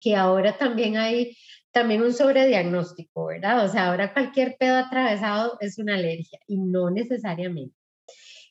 que 0.00 0.16
ahora 0.16 0.56
también 0.56 0.96
hay 0.96 1.36
también 1.72 2.02
un 2.02 2.12
sobrediagnóstico, 2.12 3.26
¿verdad? 3.26 3.64
O 3.64 3.68
sea, 3.68 3.88
ahora 3.88 4.12
cualquier 4.12 4.56
pedo 4.58 4.76
atravesado 4.76 5.56
es 5.60 5.78
una 5.78 5.94
alergia 5.94 6.38
y 6.46 6.58
no 6.58 6.90
necesariamente. 6.90 7.74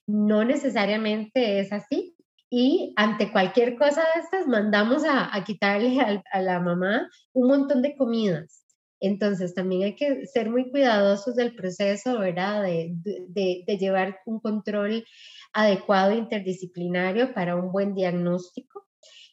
No 0.07 0.43
necesariamente 0.43 1.59
es 1.59 1.71
así. 1.71 2.15
Y 2.49 2.93
ante 2.95 3.31
cualquier 3.31 3.77
cosa 3.77 4.01
de 4.01 4.21
estas, 4.21 4.47
mandamos 4.47 5.03
a, 5.07 5.31
quitarle 5.45 5.99
a, 6.31 6.41
la 6.41 6.59
mamá 6.59 7.07
un 7.33 7.47
montón 7.47 7.81
de 7.81 7.95
comidas. 7.95 8.65
Entonces, 8.99 9.53
también 9.53 9.83
hay 9.83 9.95
que 9.95 10.25
ser 10.25 10.49
muy 10.49 10.71
cuidadosos 10.71 11.35
del 11.35 11.55
proceso, 11.55 12.19
¿verdad? 12.19 12.63
De, 12.63 12.91
de, 13.03 13.63
de 13.65 13.77
llevar 13.77 14.19
un 14.25 14.39
control 14.39 15.05
adecuado 15.53 16.13
interdisciplinario 16.13 17.33
para 17.33 17.55
un 17.55 17.71
buen 17.71 17.93
diagnóstico 17.93 18.89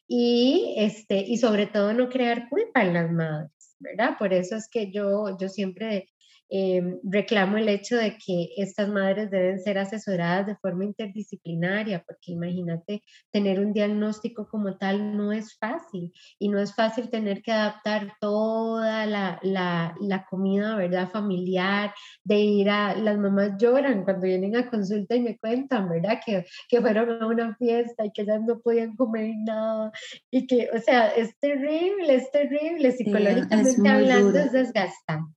y, 0.09 0.75
este, 0.77 1.19
y 1.19 1.37
sobre 1.39 1.67
todo 1.67 1.93
no 1.93 2.09
crear 2.09 2.49
culpa 2.49 2.83
en 2.83 2.95
las 2.95 3.11
madres, 3.11 3.51
¿verdad? 3.81 4.17
Por 4.19 4.33
eso 4.33 4.57
es 4.57 4.69
que 4.69 4.91
yo, 4.91 5.37
yo 5.39 5.49
siempre 5.49 6.09
Em, 6.49 7.01
reclamo 7.03 7.57
el 7.57 7.69
hecho 7.69 7.97
de 7.97 8.17
que 8.19 8.51
estas 8.57 8.89
madres 8.89 9.31
deben 9.31 9.59
ser 9.59 9.79
asesoradas 9.79 10.47
de 10.47 10.57
forma 10.57 10.85
interdisciplinaria, 10.85 12.05
porque 12.07 12.33
imagínate, 12.33 13.03
tener 13.33 13.59
un 13.59 13.73
diagnóstico 13.73 14.49
como 14.49 14.77
tal 14.77 15.17
no 15.17 15.33
es 15.33 15.59
fácil 15.59 16.13
y 16.39 16.49
no 16.49 16.61
es 16.61 16.75
fácil 16.75 17.11
tener 17.11 17.43
que 17.43 17.51
adaptar 17.51 18.13
toda 18.21 19.07
la, 19.07 19.41
la, 19.43 19.97
la 20.01 20.25
comida, 20.27 20.77
¿verdad? 20.77 21.11
Familiar, 21.11 21.93
de 22.23 22.39
ir 22.39 22.71
a, 22.71 22.95
las 22.95 23.19
mamás 23.19 23.53
lloran 23.59 24.05
cuando 24.05 24.27
vienen 24.27 24.55
a 24.57 24.71
consulta 24.71 25.17
y 25.17 25.23
me 25.23 25.39
cuentan, 25.39 25.89
¿verdad? 25.89 26.21
Que, 26.25 26.45
que 26.69 26.81
fueron 26.81 27.23
a 27.23 27.27
una 27.27 27.57
fiesta 27.57 28.07
y 28.07 28.13
que 28.13 28.25
ya 28.25 28.39
no 28.39 28.61
podían 28.61 28.95
comer 28.95 29.35
nada 29.45 29.91
y 30.31 30.47
que, 30.47 30.69
o 30.73 30.79
sea, 30.79 31.09
es 31.09 31.37
terrible, 31.39 32.15
es 32.15 32.31
terrible, 32.31 32.93
psicológicamente 32.93 33.89
hablando 33.89 34.39
es 34.39 34.53
desgastante. 34.53 35.35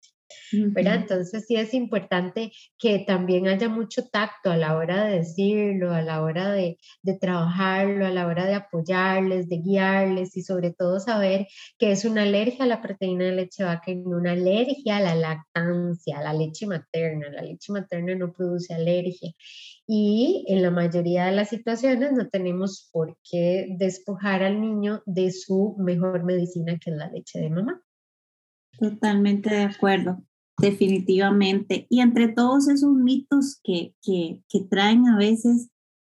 ¿Verdad? 0.52 0.96
Entonces 0.96 1.46
sí 1.48 1.56
es 1.56 1.74
importante 1.74 2.52
que 2.78 3.00
también 3.00 3.48
haya 3.48 3.70
mucho 3.70 4.08
tacto 4.08 4.52
a 4.52 4.58
la 4.58 4.76
hora 4.76 5.06
de 5.06 5.20
decirlo, 5.20 5.94
a 5.94 6.02
la 6.02 6.22
hora 6.22 6.52
de, 6.52 6.78
de, 7.02 7.18
trabajarlo, 7.18 8.06
a 8.06 8.12
la 8.12 8.28
hora 8.28 8.46
de 8.46 8.56
apoyarles, 8.56 9.50
de 9.50 9.58
guiarles 9.58 10.36
y 10.38 10.44
sobre 10.44 10.72
todo 10.72 11.00
saber 11.00 11.48
que 11.78 11.92
es 11.92 12.06
una 12.06 12.24
alergia 12.24 12.66
a 12.66 12.68
la 12.68 12.82
proteína 12.82 13.26
de 13.26 13.36
leche 13.36 13.64
vaca 13.64 13.92
y 13.92 13.96
no 13.98 14.18
una 14.18 14.32
alergia 14.34 14.98
a 14.98 15.02
la 15.02 15.16
lactancia, 15.16 16.20
a 16.20 16.24
la 16.24 16.34
leche 16.34 16.66
materna. 16.68 17.30
La 17.30 17.42
leche 17.42 17.72
materna 17.72 18.16
no 18.16 18.32
produce 18.34 18.74
alergia 18.74 19.32
y 19.92 20.46
en 20.48 20.62
la 20.62 20.70
mayoría 20.70 21.26
de 21.26 21.32
las 21.32 21.50
situaciones 21.50 22.12
no 22.12 22.30
tenemos 22.30 22.90
por 22.92 23.18
qué 23.24 23.68
despojar 23.78 24.44
al 24.44 24.62
niño 24.62 25.02
de 25.08 25.32
su 25.32 25.76
mejor 25.80 26.24
medicina 26.24 26.78
que 26.78 26.92
es 26.92 26.96
la 26.96 27.10
leche 27.10 27.40
de 27.40 27.50
mamá. 27.50 27.82
Totalmente 28.78 29.50
de 29.50 29.64
acuerdo, 29.64 30.24
definitivamente. 30.60 31.88
Y 31.90 32.02
entre 32.02 32.28
todos 32.30 32.68
esos 32.68 32.94
mitos 32.94 33.60
que, 33.64 33.96
que, 34.02 34.42
traen 34.70 35.08
a 35.08 35.18
veces, 35.18 35.70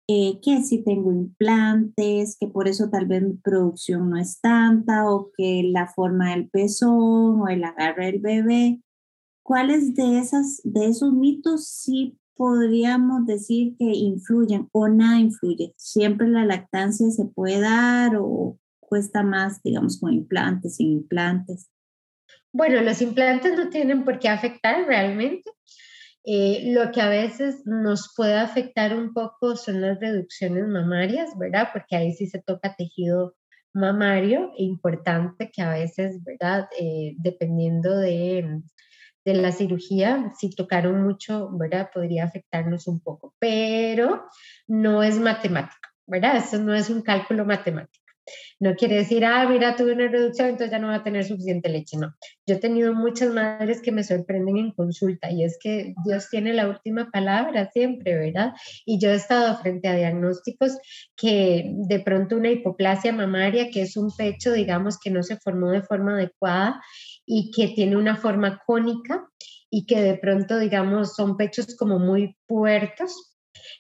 eh, 0.08 0.40
que 0.42 0.64
si 0.64 0.84
tengo 0.84 1.12
implantes, 1.12 2.38
que 2.40 2.48
por 2.48 2.68
eso 2.68 2.90
tal 2.90 3.08
vez 3.08 3.24
mi 3.24 3.34
producción 3.34 4.10
no 4.10 4.18
es 4.18 4.40
tanta, 4.40 5.10
o 5.12 5.32
que 5.38 5.64
la 5.64 5.88
forma 5.88 6.32
del 6.32 6.50
pezón 6.50 7.42
o 7.42 7.48
el 7.48 7.64
agarre 7.64 8.08
del 8.08 8.20
bebé, 8.20 8.82
¿cuáles 9.44 9.94
de, 9.96 10.20
esas, 10.20 10.62
de 10.64 10.88
esos 10.88 11.14
mitos 11.14 11.68
sí 11.68 12.18
podríamos 12.36 13.26
decir 13.26 13.76
que 13.78 13.86
influyen 13.86 14.70
o 14.72 14.88
nada 14.88 15.20
influye? 15.20 15.74
¿Siempre 15.78 16.28
la 16.30 16.46
lactancia 16.46 17.10
se 17.12 17.26
puede 17.26 17.60
dar 17.60 18.16
o 18.18 18.58
cuesta 18.80 19.24
más, 19.24 19.62
digamos, 19.64 20.00
con 20.00 20.14
implantes, 20.14 20.76
sin 20.76 20.92
implantes? 20.92 21.70
Bueno, 22.54 22.82
los 22.82 23.02
implantes 23.02 23.58
no 23.58 23.70
tienen 23.70 24.04
por 24.04 24.20
qué 24.20 24.30
afectar 24.30 24.86
realmente. 24.86 25.52
Eh, 26.30 26.74
lo 26.74 26.92
que 26.92 27.02
a 27.02 27.08
veces 27.08 27.62
nos 27.66 28.14
puede 28.16 28.36
afectar 28.36 28.94
un 28.94 29.14
poco 29.14 29.56
son 29.56 29.80
las 29.82 30.00
reducciones 30.00 30.68
mamarias, 30.68 31.30
¿verdad? 31.38 31.70
Porque 31.72 31.96
ahí 31.96 32.12
sí 32.14 32.28
se 32.28 32.42
toca 32.42 32.76
tejido 32.76 33.36
mamario, 33.74 34.52
importante 34.58 35.50
que 35.52 35.62
a 35.62 35.70
veces, 35.70 36.22
¿verdad? 36.24 36.68
Eh, 36.78 37.14
dependiendo 37.18 37.96
de, 37.96 38.62
de 39.24 39.34
la 39.36 39.52
cirugía, 39.52 40.32
si 40.38 40.50
tocaron 40.50 41.04
mucho, 41.04 41.50
¿verdad? 41.54 41.90
Podría 41.94 42.26
afectarnos 42.26 42.88
un 42.88 43.00
poco, 43.00 43.34
pero 43.40 44.26
no 44.68 45.04
es 45.04 45.20
matemática, 45.20 45.94
¿verdad? 46.06 46.38
Eso 46.38 46.58
no 46.60 46.74
es 46.74 46.90
un 46.90 47.04
cálculo 47.04 47.46
matemático. 47.46 48.07
No 48.60 48.76
quiere 48.76 48.96
decir, 48.96 49.26
ah, 49.26 49.48
mira, 49.48 49.76
tuve 49.76 49.94
una 49.94 50.08
reducción, 50.08 50.50
entonces 50.50 50.72
ya 50.72 50.80
no 50.80 50.88
va 50.88 50.96
a 50.96 51.04
tener 51.04 51.26
suficiente 51.26 51.70
leche. 51.70 51.98
No, 51.98 52.16
yo 52.46 52.56
he 52.56 52.60
tenido 52.60 52.94
muchas 52.94 53.34
madres 53.34 53.82
que 53.82 53.92
me 53.92 54.04
sorprenden 54.04 54.58
en 54.58 54.72
consulta 54.72 55.32
y 55.32 55.44
es 55.44 55.58
que 55.62 55.94
Dios 56.06 56.30
tiene 56.30 56.54
la 56.54 56.68
última 56.68 57.10
palabra 57.12 57.70
siempre, 57.72 58.16
¿verdad? 58.16 58.54
Y 58.86 59.00
yo 59.00 59.10
he 59.12 59.16
estado 59.16 59.58
frente 59.58 59.88
a 59.88 59.96
diagnósticos 59.96 60.78
que 61.16 61.72
de 61.74 62.00
pronto 62.00 62.38
una 62.38 62.52
hipoplasia 62.52 63.14
mamaria, 63.14 63.70
que 63.72 63.82
es 63.82 63.98
un 63.98 64.12
pecho, 64.16 64.52
digamos, 64.52 65.00
que 65.00 65.12
no 65.12 65.24
se 65.24 65.38
formó 65.38 65.70
de 65.72 65.84
forma 65.84 66.14
adecuada 66.14 66.82
y 67.26 67.52
que 67.52 67.70
tiene 67.70 67.98
una 67.98 68.16
forma 68.16 68.62
cónica 68.66 69.28
y 69.70 69.86
que 69.86 70.02
de 70.02 70.18
pronto, 70.18 70.58
digamos, 70.58 71.16
son 71.16 71.38
pechos 71.38 71.76
como 71.76 72.00
muy 72.00 72.36
puertos 72.48 73.36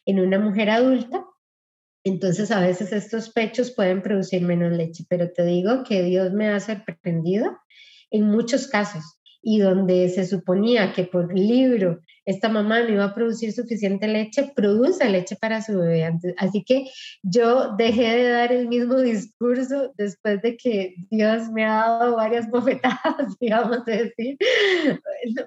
en 0.05 0.19
una 0.19 0.39
mujer 0.39 0.69
adulta 0.69 1.25
entonces 2.07 2.51
a 2.51 2.59
veces 2.59 2.93
estos 2.93 3.29
pechos 3.29 3.71
pueden 3.71 4.01
producir 4.01 4.41
menos 4.41 4.71
leche, 4.71 5.05
pero 5.09 5.31
te 5.31 5.43
digo 5.45 5.83
que 5.83 6.03
Dios 6.03 6.31
me 6.33 6.49
ha 6.49 6.59
sorprendido 6.59 7.57
en 8.11 8.25
muchos 8.25 8.67
casos 8.67 9.19
y 9.41 9.59
donde 9.59 10.09
se 10.09 10.25
suponía 10.25 10.93
que 10.93 11.03
por 11.05 11.33
libro 11.33 12.01
esta 12.27 12.49
mamá 12.49 12.81
no 12.81 12.89
iba 12.89 13.05
a 13.05 13.15
producir 13.15 13.53
suficiente 13.53 14.05
leche, 14.05 14.51
produce 14.53 15.09
leche 15.09 15.37
para 15.37 15.61
su 15.61 15.79
bebé. 15.79 16.11
Así 16.37 16.61
que 16.65 16.85
yo 17.23 17.73
dejé 17.77 18.17
de 18.17 18.29
dar 18.29 18.51
el 18.51 18.67
mismo 18.67 18.99
discurso 18.99 19.93
después 19.97 20.41
de 20.41 20.57
que 20.57 20.93
Dios 21.09 21.49
me 21.53 21.63
ha 21.63 21.87
dado 21.87 22.17
varias 22.17 22.49
bofetadas, 22.51 23.39
digamos 23.39 23.85
decir. 23.85 24.37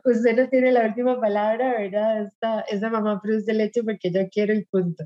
Usted 0.05 0.37
no 0.37 0.49
tiene 0.49 0.73
la 0.73 0.87
última 0.87 1.21
palabra, 1.21 1.79
¿verdad? 1.79 2.23
Esta, 2.25 2.61
esa 2.63 2.89
mamá 2.89 3.21
produce 3.23 3.53
leche 3.53 3.83
porque 3.83 4.11
yo 4.11 4.27
quiero 4.31 4.55
el 4.55 4.67
punto. 4.71 5.05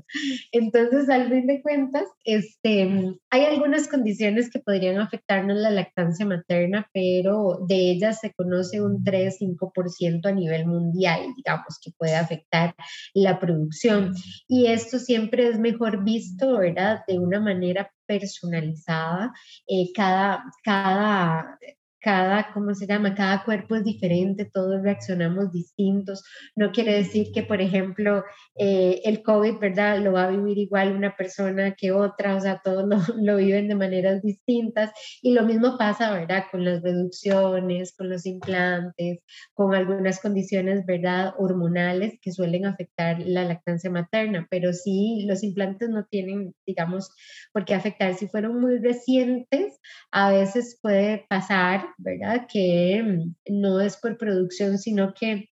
Entonces, 0.53 1.09
al 1.09 1.29
fin 1.29 1.45
de 1.45 1.61
cuentas, 1.61 2.05
este, 2.23 3.17
hay 3.29 3.43
algunas 3.43 3.89
condiciones 3.89 4.49
que 4.49 4.59
podrían 4.59 4.99
afectarnos 4.99 5.57
la 5.57 5.71
lactancia 5.71 6.25
materna, 6.25 6.89
pero 6.93 7.65
de 7.67 7.91
ellas 7.91 8.21
se 8.21 8.33
conoce 8.33 8.79
un 8.81 9.03
3-5% 9.03 10.25
a 10.25 10.31
nivel 10.31 10.67
mundial, 10.67 11.19
digamos 11.35 11.64
que 11.81 11.91
puede 11.97 12.15
afectar 12.15 12.75
la 13.13 13.39
producción. 13.39 14.13
Y 14.47 14.67
esto 14.67 14.99
siempre 14.99 15.47
es 15.47 15.59
mejor 15.59 16.03
visto, 16.03 16.57
¿verdad? 16.57 17.01
De 17.07 17.19
una 17.19 17.39
manera 17.39 17.91
personalizada. 18.05 19.33
Eh, 19.67 19.91
cada, 19.93 20.43
cada 20.63 21.57
cada, 22.05 22.53
¿cómo 22.53 22.75
se 22.75 22.85
llama? 22.85 23.15
Cada 23.15 23.43
cuerpo 23.43 23.73
es 23.73 23.83
diferente, 23.83 24.45
todos 24.45 24.83
reaccionamos 24.83 25.51
distintos. 25.51 26.23
No 26.55 26.71
quiere 26.71 26.93
decir 26.93 27.31
que, 27.33 27.41
por 27.41 27.61
ejemplo, 27.61 28.23
eh, 28.55 29.01
el 29.05 29.23
COVID, 29.23 29.57
¿verdad? 29.57 29.97
Lo 29.97 30.11
va 30.13 30.25
a 30.25 30.29
vivir 30.29 30.59
igual 30.59 30.95
una 30.95 31.15
persona 31.15 31.73
que 31.73 31.91
otra, 31.91 32.35
o 32.35 32.39
sea, 32.39 32.61
todos 32.63 32.87
lo, 32.87 32.97
lo, 33.19 33.37
viven 33.37 33.67
de 33.67 33.73
maneras 33.73 34.21
distintas. 34.21 34.91
Y 35.23 35.33
lo 35.33 35.45
mismo 35.45 35.79
pasa, 35.79 36.13
¿verdad? 36.13 36.43
Con 36.51 36.63
las 36.63 36.83
reducciones, 36.83 37.95
con 37.97 38.09
los 38.09 38.27
implantes, 38.27 39.23
con 39.55 39.73
algunas 39.73 40.21
condiciones, 40.21 40.85
¿verdad? 40.85 41.33
Hormonales 41.39 42.19
que 42.21 42.31
suelen 42.31 42.67
afectar 42.67 43.17
la 43.19 43.45
lactancia 43.45 43.89
materna, 43.89 44.45
pero 44.51 44.73
sí, 44.73 45.25
los 45.27 45.41
implantes 45.41 45.89
no 45.89 46.05
tienen, 46.05 46.53
digamos, 46.67 47.09
por 47.51 47.65
qué 47.65 47.73
afectar. 47.73 48.13
Si 48.13 48.27
fueron 48.27 48.61
muy 48.61 48.77
recientes, 48.77 49.79
a 50.11 50.29
veces 50.29 50.77
puede 50.83 51.25
pasar 51.27 51.94
¿verdad? 51.97 52.47
Que 52.51 53.01
mm, 53.03 53.59
no 53.61 53.81
es 53.81 53.97
por 53.97 54.17
producción, 54.17 54.77
sino 54.77 55.13
que 55.13 55.49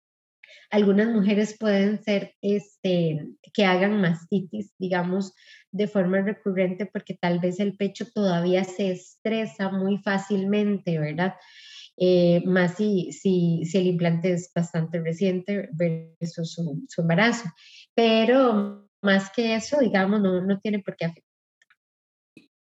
algunas 0.70 1.08
mujeres 1.08 1.56
pueden 1.58 2.02
ser, 2.02 2.34
este, 2.42 3.26
que 3.52 3.64
hagan 3.64 4.00
mastitis, 4.00 4.74
digamos, 4.78 5.34
de 5.70 5.88
forma 5.88 6.20
recurrente 6.20 6.86
porque 6.86 7.14
tal 7.14 7.38
vez 7.38 7.60
el 7.60 7.76
pecho 7.76 8.06
todavía 8.12 8.64
se 8.64 8.92
estresa 8.92 9.70
muy 9.70 9.98
fácilmente, 9.98 10.98
¿verdad? 10.98 11.34
Eh, 11.96 12.42
más 12.46 12.76
si, 12.76 13.12
si, 13.12 13.64
si, 13.64 13.78
el 13.78 13.86
implante 13.88 14.32
es 14.32 14.52
bastante 14.54 15.00
reciente 15.00 15.68
versus 15.72 16.52
su, 16.52 16.84
su 16.88 17.00
embarazo. 17.00 17.48
Pero 17.94 18.88
más 19.02 19.30
que 19.30 19.54
eso, 19.54 19.78
digamos, 19.80 20.20
no, 20.20 20.40
no 20.44 20.60
tiene 20.60 20.80
por 20.80 20.96
qué 20.96 21.06
afectar 21.06 21.27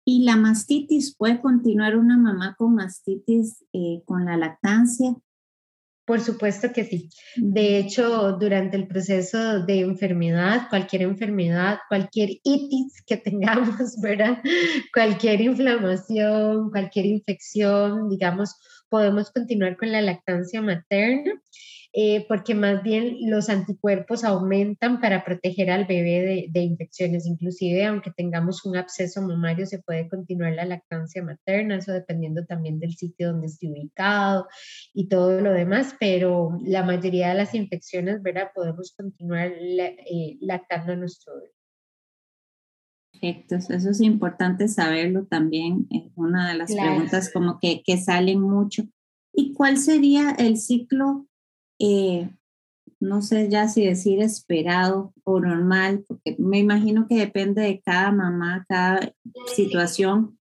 ¿Y 0.04 0.24
la 0.24 0.36
mastitis 0.36 1.16
puede 1.16 1.40
continuar 1.42 1.96
una 1.96 2.18
mamá 2.18 2.56
con 2.58 2.76
mastitis 2.76 3.64
eh, 3.74 4.02
con 4.06 4.26
la 4.26 4.38
lactancia? 4.38 5.16
Por 6.06 6.20
supuesto 6.20 6.74
que 6.74 6.84
sí. 6.84 7.10
De 7.38 7.78
hecho, 7.78 8.34
durante 8.34 8.76
el 8.76 8.88
proceso 8.88 9.64
de 9.64 9.82
enfermedad, 9.82 10.68
cualquier 10.70 11.04
enfermedad, 11.04 11.78
cualquier 11.88 12.32
itis 12.44 13.04
que 13.06 13.18
tengamos, 13.18 13.96
¿verdad? 14.02 14.42
Cualquier 14.94 15.42
inflamación, 15.42 16.72
cualquier 16.72 17.06
infección, 17.06 18.10
digamos, 18.10 18.56
podemos 18.90 19.32
continuar 19.32 19.78
con 19.78 19.92
la 19.92 20.02
lactancia 20.02 20.62
materna. 20.62 21.40
Eh, 21.94 22.26
porque 22.30 22.56
más 22.56 22.82
bien 22.84 23.18
los 23.30 23.50
anticuerpos 23.50 24.24
aumentan 24.24 25.02
para 25.02 25.26
proteger 25.26 25.70
al 25.70 25.86
bebé 25.86 26.48
de, 26.50 26.62
infecciones. 26.62 27.26
Inclusive, 27.26 27.86
aunque 27.86 28.12
tengamos 28.12 28.66
un 28.66 28.78
absceso 28.78 29.22
mamario, 29.22 29.66
se 29.66 29.80
puede 29.80 30.08
continuar 30.08 30.54
la 30.54 30.64
lactancia 30.64 31.22
materna, 31.22 31.76
eso 31.76 31.92
dependiendo 31.92 32.46
también 32.46 32.80
del 32.80 32.96
sitio 32.96 33.32
donde 33.32 33.48
esté 33.48 33.70
ubicado 33.70 34.48
y 34.94 35.10
todo 35.10 35.42
lo 35.42 35.52
demás, 35.52 35.94
pero 36.00 36.58
la 36.64 36.84
mayoría 36.84 37.30
de 37.30 37.36
las 37.36 37.54
infecciones, 37.54 38.22
¿verdad? 38.22 38.52
Podemos 38.56 38.94
continuar 38.96 39.52
eh, 39.52 40.38
lactando 40.40 40.94
a 40.94 40.96
nuestro 40.96 41.36
bebé. 41.36 41.52
Perfecto, 43.12 43.56
eso 43.56 43.90
es 43.90 44.00
importante 44.00 44.70
saberlo 44.70 45.26
también. 45.26 45.88
Es 45.92 46.12
una 46.16 46.50
de 46.50 46.58
las 46.58 46.74
preguntas 46.74 47.32
como 47.34 47.60
que, 47.60 47.84
que 47.84 47.98
salen 47.98 48.40
mucho. 48.40 48.84
¿Y 49.34 49.54
cuál 49.54 49.78
sería 49.78 50.32
el 50.32 50.58
ciclo 50.58 51.28
eh, 51.82 52.30
no 53.00 53.22
sé 53.24 53.50
ya 53.50 53.68
si 53.68 53.86
decir 53.86 54.22
esperado 54.22 55.14
o 55.24 55.40
normal, 55.40 56.06
porque 56.08 56.36
me 56.38 56.60
imagino 56.60 57.08
que 57.08 57.16
depende 57.16 57.64
de 57.64 57.82
cada 57.82 58.12
mamá, 58.12 58.64
cada 58.70 59.14
situación. 59.56 60.38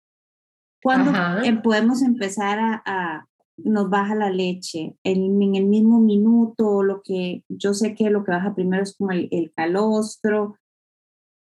¿Cuándo 0.83 1.13
em, 1.43 1.61
podemos 1.63 2.03
empezar 2.03 2.59
a, 2.61 3.27
nos 3.57 3.91
baja 3.91 4.15
la 4.15 4.31
leche? 4.31 4.95
¿En, 5.03 5.43
¿En, 5.43 5.57
el 5.57 5.67
mismo 5.67 5.99
minuto? 5.99 6.83
Lo 6.83 7.03
que 7.03 7.43
yo 7.49 7.75
sé 7.75 7.95
que 7.95 8.11
lo 8.11 8.23
que 8.23 8.33
baja 8.33 8.55
primero 8.55 8.83
es 8.83 8.97
como 8.97 9.11
el, 9.11 9.29
el 9.33 9.53
calostro. 9.53 10.59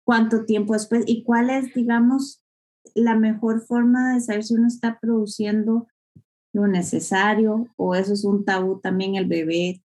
¿Cuánto 0.05 0.45
tiempo 0.45 0.73
después? 0.73 1.03
¿Y 1.07 1.23
cuál 1.23 1.49
es, 1.49 1.73
digamos, 1.73 2.43
la 2.95 3.15
mejor 3.15 3.61
forma 3.61 4.13
de 4.13 4.21
saber 4.21 4.43
si 4.43 4.55
uno 4.55 4.67
está 4.67 4.99
produciendo 4.99 5.87
lo 6.57 6.67
necesario 6.67 7.67
o 7.75 7.93
eso 7.93 8.13
es 8.13 8.23
un 8.25 8.43
tabú 8.43 8.79
también 8.79 9.15
el 9.15 9.27
bebé 9.27 9.83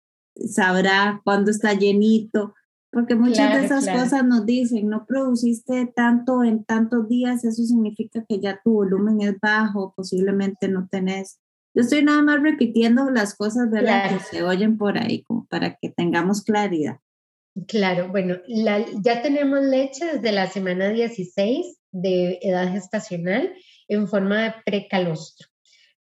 sabrá 0.48 1.20
cuándo 1.24 1.50
está 1.50 1.74
llenito, 1.74 2.54
porque 2.90 3.14
muchas 3.14 3.52
de 3.52 3.66
esas 3.66 3.86
cosas 3.86 4.24
nos 4.24 4.46
dicen, 4.46 4.88
no 4.88 5.04
produciste 5.04 5.86
tanto 5.94 6.42
en 6.42 6.64
tantos 6.64 7.08
días, 7.08 7.44
eso 7.44 7.62
significa 7.64 8.24
que 8.28 8.40
ya 8.40 8.60
tu 8.64 8.72
volumen 8.72 9.20
es 9.20 9.38
bajo, 9.40 9.92
posiblemente 9.94 10.68
no 10.68 10.88
tenés. 10.90 11.38
Yo 11.74 11.82
estoy 11.82 12.02
nada 12.02 12.22
más 12.22 12.40
repitiendo 12.40 13.10
las 13.10 13.34
cosas 13.34 13.70
¿verdad? 13.70 14.10
que 14.10 14.20
se 14.20 14.42
oyen 14.42 14.78
por 14.78 14.96
ahí, 14.96 15.22
como 15.24 15.46
para 15.46 15.74
que 15.74 15.90
tengamos 15.90 16.42
claridad. 16.42 16.98
Claro, 17.68 18.08
bueno, 18.08 18.36
ya 18.48 19.22
tenemos 19.22 19.60
leche 19.62 20.14
desde 20.14 20.32
la 20.32 20.48
semana 20.48 20.88
16 20.88 21.78
de 21.92 22.38
edad 22.42 22.72
gestacional 22.72 23.54
en 23.86 24.08
forma 24.08 24.42
de 24.42 24.54
precalostro. 24.64 25.53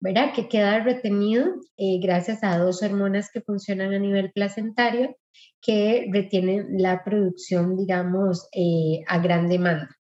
¿Verdad? 0.02 0.32
Que 0.34 0.48
queda 0.48 0.80
retenido 0.80 1.46
eh, 1.76 2.00
gracias 2.02 2.42
a 2.42 2.58
dos 2.58 2.82
hormonas 2.82 3.30
que 3.32 3.40
funcionan 3.40 3.94
a 3.94 4.00
nivel 4.00 4.32
placentario 4.32 5.16
que 5.62 6.08
retienen 6.12 6.66
la 6.78 7.04
producción, 7.04 7.76
digamos, 7.76 8.48
eh, 8.52 9.04
a 9.06 9.20
gran 9.20 9.48
demanda. 9.48 9.96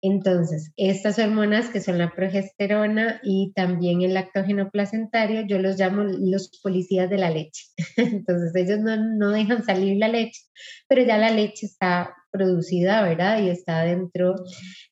Entonces, 0.00 0.72
estas 0.76 1.18
hormonas 1.18 1.68
que 1.68 1.80
son 1.80 1.98
la 1.98 2.14
progesterona 2.14 3.20
y 3.22 3.52
también 3.54 4.00
el 4.00 4.14
lactógeno 4.14 4.70
placentario, 4.70 5.44
yo 5.46 5.58
los 5.58 5.78
llamo 5.78 6.04
los 6.04 6.50
policías 6.62 7.10
de 7.10 7.18
la 7.18 7.30
leche. 7.30 7.64
Entonces, 7.96 8.54
ellos 8.54 8.80
no, 8.80 8.96
no 8.96 9.30
dejan 9.30 9.62
salir 9.62 9.98
la 9.98 10.08
leche, 10.08 10.40
pero 10.88 11.02
ya 11.04 11.18
la 11.18 11.30
leche 11.30 11.66
está 11.66 12.14
producida, 12.30 13.02
¿verdad? 13.02 13.42
Y 13.42 13.50
está 13.50 13.82
dentro 13.82 14.36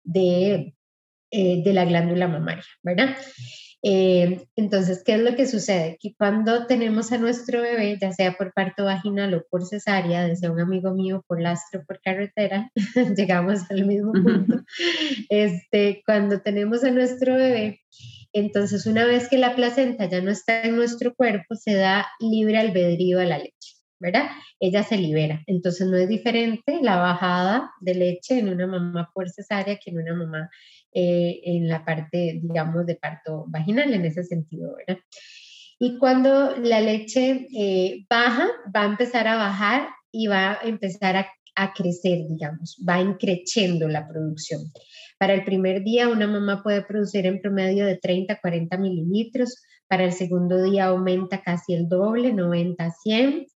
de, 0.05 0.75
eh, 1.31 1.63
de 1.65 1.73
la 1.73 1.87
glándula 1.87 2.29
mamaria, 2.29 2.65
¿verdad? 2.83 3.17
Eh, 3.83 4.47
entonces, 4.57 5.03
¿qué 5.05 5.15
es 5.15 5.21
lo 5.21 5.37
que 5.37 5.47
sucede? 5.47 5.97
Que 6.01 6.15
cuando 6.17 6.67
tenemos 6.67 7.13
a 7.13 7.19
nuestro 7.19 7.63
bebé, 7.63 7.99
ya 8.01 8.13
sea 8.13 8.33
por 8.33 8.53
parto 8.53 8.85
vaginal 8.85 9.35
o 9.35 9.45
por 9.49 9.65
cesárea, 9.67 10.27
desde 10.27 10.51
un 10.51 10.61
amigo 10.61 10.93
mío 10.95 11.25
por 11.27 11.41
lastro, 11.41 11.85
por 11.87 12.01
carretera, 12.01 12.71
llegamos 13.17 13.71
al 13.71 13.87
mismo 13.87 14.13
punto. 14.13 14.63
Este, 15.29 16.03
cuando 16.05 16.41
tenemos 16.41 16.85
a 16.85 16.91
nuestro 16.91 17.35
bebé, 17.37 17.81
entonces 18.33 18.87
una 18.87 19.05
vez 19.05 19.29
que 19.29 19.39
la 19.39 19.55
placenta 19.55 20.07
ya 20.07 20.21
no 20.21 20.31
está 20.31 20.63
en 20.63 20.77
nuestro 20.77 21.15
cuerpo, 21.15 21.55
se 21.55 21.75
da 21.75 22.07
libre 22.21 22.59
albedrío 22.59 23.21
a 23.21 23.25
la 23.25 23.39
leche. 23.39 23.77
¿verdad? 23.99 24.27
Ella 24.61 24.83
se 24.83 24.99
libera. 24.99 25.43
Entonces 25.47 25.87
no 25.87 25.97
es 25.97 26.09
diferente 26.09 26.81
la 26.83 26.97
bajada 26.97 27.71
de 27.81 27.95
leche 27.95 28.39
en 28.39 28.49
una 28.49 28.67
mamá 28.67 29.11
por 29.15 29.31
cesárea 29.31 29.79
que 29.79 29.91
en 29.91 29.99
una 29.99 30.15
mamá 30.15 30.51
eh, 30.99 31.43
en 31.45 31.69
la 31.69 31.85
parte, 31.85 32.41
digamos, 32.43 32.87
de 32.87 32.95
parto 32.95 33.45
vaginal, 33.49 33.93
en 33.93 34.07
ese 34.07 34.25
sentido, 34.25 34.75
¿verdad? 34.77 35.03
Y 35.79 35.99
cuando 35.99 36.57
la 36.57 36.81
leche 36.81 37.49
eh, 37.55 38.07
baja, 38.09 38.49
va 38.75 38.81
a 38.81 38.87
empezar 38.87 39.29
a 39.29 39.37
bajar 39.37 39.89
y 40.11 40.27
va 40.27 40.53
a 40.53 40.61
empezar 40.63 41.17
a, 41.17 41.27
a 41.55 41.75
crecer, 41.75 42.27
digamos, 42.27 42.83
va 42.89 42.99
increciendo 43.03 43.89
la 43.89 44.09
producción. 44.09 44.63
Para 45.19 45.35
el 45.35 45.45
primer 45.45 45.85
día, 45.85 46.09
una 46.09 46.27
mamá 46.27 46.63
puede 46.63 46.81
producir 46.81 47.27
en 47.27 47.43
promedio 47.43 47.85
de 47.85 47.99
30 47.99 48.33
a 48.33 48.41
40 48.41 48.79
mililitros. 48.79 49.63
Para 49.89 50.05
el 50.05 50.13
segundo 50.13 50.63
día 50.63 50.87
aumenta 50.87 51.43
casi 51.43 51.75
el 51.75 51.91
doble, 51.91 52.33
90 52.33 52.83
a 52.83 52.91
100. 52.91 53.47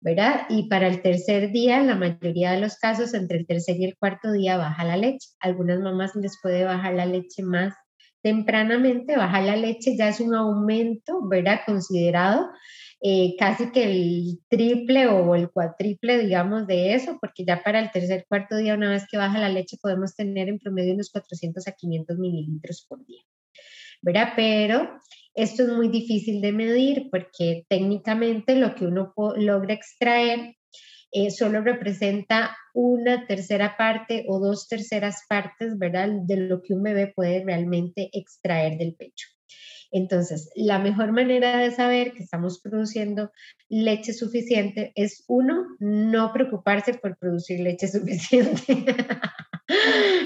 ¿Verdad? 0.00 0.46
Y 0.48 0.68
para 0.68 0.88
el 0.88 1.02
tercer 1.02 1.52
día, 1.52 1.82
la 1.82 1.94
mayoría 1.94 2.52
de 2.52 2.60
los 2.60 2.76
casos, 2.76 3.14
entre 3.14 3.38
el 3.38 3.46
tercer 3.46 3.76
y 3.76 3.84
el 3.84 3.96
cuarto 3.96 4.32
día 4.32 4.56
baja 4.56 4.84
la 4.84 4.96
leche. 4.96 5.28
Algunas 5.40 5.80
mamás 5.80 6.14
les 6.16 6.38
puede 6.42 6.64
bajar 6.64 6.94
la 6.94 7.06
leche 7.06 7.42
más 7.42 7.74
tempranamente, 8.22 9.16
bajar 9.16 9.44
la 9.44 9.56
leche 9.56 9.96
ya 9.96 10.08
es 10.08 10.20
un 10.20 10.34
aumento, 10.34 11.26
¿verdad? 11.26 11.60
Considerado 11.66 12.48
eh, 13.02 13.34
casi 13.38 13.72
que 13.72 13.84
el 13.84 14.40
triple 14.48 15.06
o 15.06 15.34
el 15.34 15.50
cuatriple, 15.50 16.18
digamos, 16.18 16.66
de 16.66 16.94
eso, 16.94 17.16
porque 17.20 17.44
ya 17.46 17.62
para 17.62 17.80
el 17.80 17.90
tercer, 17.90 18.26
cuarto 18.28 18.56
día, 18.56 18.74
una 18.74 18.90
vez 18.90 19.06
que 19.10 19.16
baja 19.16 19.38
la 19.38 19.48
leche, 19.48 19.78
podemos 19.80 20.14
tener 20.14 20.48
en 20.48 20.58
promedio 20.58 20.92
unos 20.94 21.10
400 21.10 21.66
a 21.66 21.72
500 21.72 22.18
mililitros 22.18 22.84
por 22.86 23.04
día, 23.06 23.22
¿verdad? 24.02 24.34
Pero 24.36 24.98
esto 25.34 25.62
es 25.62 25.68
muy 25.68 25.88
difícil 25.88 26.40
de 26.40 26.52
medir 26.52 27.08
porque 27.10 27.64
técnicamente 27.68 28.56
lo 28.56 28.74
que 28.74 28.86
uno 28.86 29.12
logra 29.36 29.74
extraer 29.74 30.56
eh, 31.12 31.30
solo 31.30 31.60
representa 31.60 32.56
una 32.72 33.26
tercera 33.26 33.76
parte 33.76 34.24
o 34.28 34.38
dos 34.38 34.68
terceras 34.68 35.24
partes, 35.28 35.76
¿verdad? 35.76 36.08
De 36.24 36.36
lo 36.36 36.62
que 36.62 36.74
un 36.74 36.84
bebé 36.84 37.12
puede 37.14 37.44
realmente 37.44 38.10
extraer 38.12 38.78
del 38.78 38.94
pecho. 38.94 39.26
Entonces, 39.92 40.50
la 40.54 40.78
mejor 40.78 41.10
manera 41.12 41.58
de 41.58 41.72
saber 41.72 42.12
que 42.12 42.22
estamos 42.22 42.60
produciendo 42.60 43.32
leche 43.68 44.12
suficiente 44.12 44.92
es 44.94 45.24
uno, 45.26 45.66
no 45.80 46.32
preocuparse 46.32 46.94
por 46.94 47.16
producir 47.18 47.60
leche 47.60 47.88
suficiente. 47.88 48.78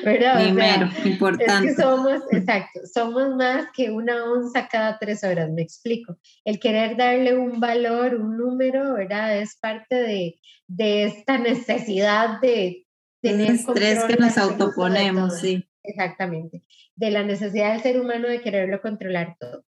¿Verdad? 0.05 0.43
Primero, 0.43 0.89
importante. 1.05 1.71
Es 1.71 1.77
que 1.77 1.83
somos, 1.83 2.23
exacto, 2.31 2.81
somos 2.93 3.35
más 3.37 3.67
que 3.75 3.91
una 3.91 4.25
onza 4.25 4.69
cada 4.69 4.99
tres 4.99 5.25
horas, 5.25 5.51
me 5.51 5.63
explico. 5.63 6.19
El 6.45 6.59
querer 6.59 6.97
darle 6.97 7.37
un 7.37 7.61
valor, 7.61 8.15
un 8.15 8.37
número, 8.37 8.95
¿verdad? 8.95 9.39
Es 9.39 9.57
parte 9.57 9.97
de, 9.97 10.41
de 10.67 11.05
esta 11.05 11.39
necesidad 11.39 12.41
de 12.41 12.87
tener... 13.21 13.51
El 13.51 13.55
estrés 13.57 14.05
que 14.05 14.17
nos 14.17 14.39
autoponemos, 14.39 15.41
sí. 15.41 15.67
Exactamente. 15.83 16.63
De 16.97 17.11
la 17.11 17.23
necesidad 17.23 17.73
del 17.73 17.83
ser 17.83 18.01
humano 18.01 18.29
de 18.29 18.41
quererlo 18.41 18.81
controlar 18.81 19.37
todo. 19.39 19.65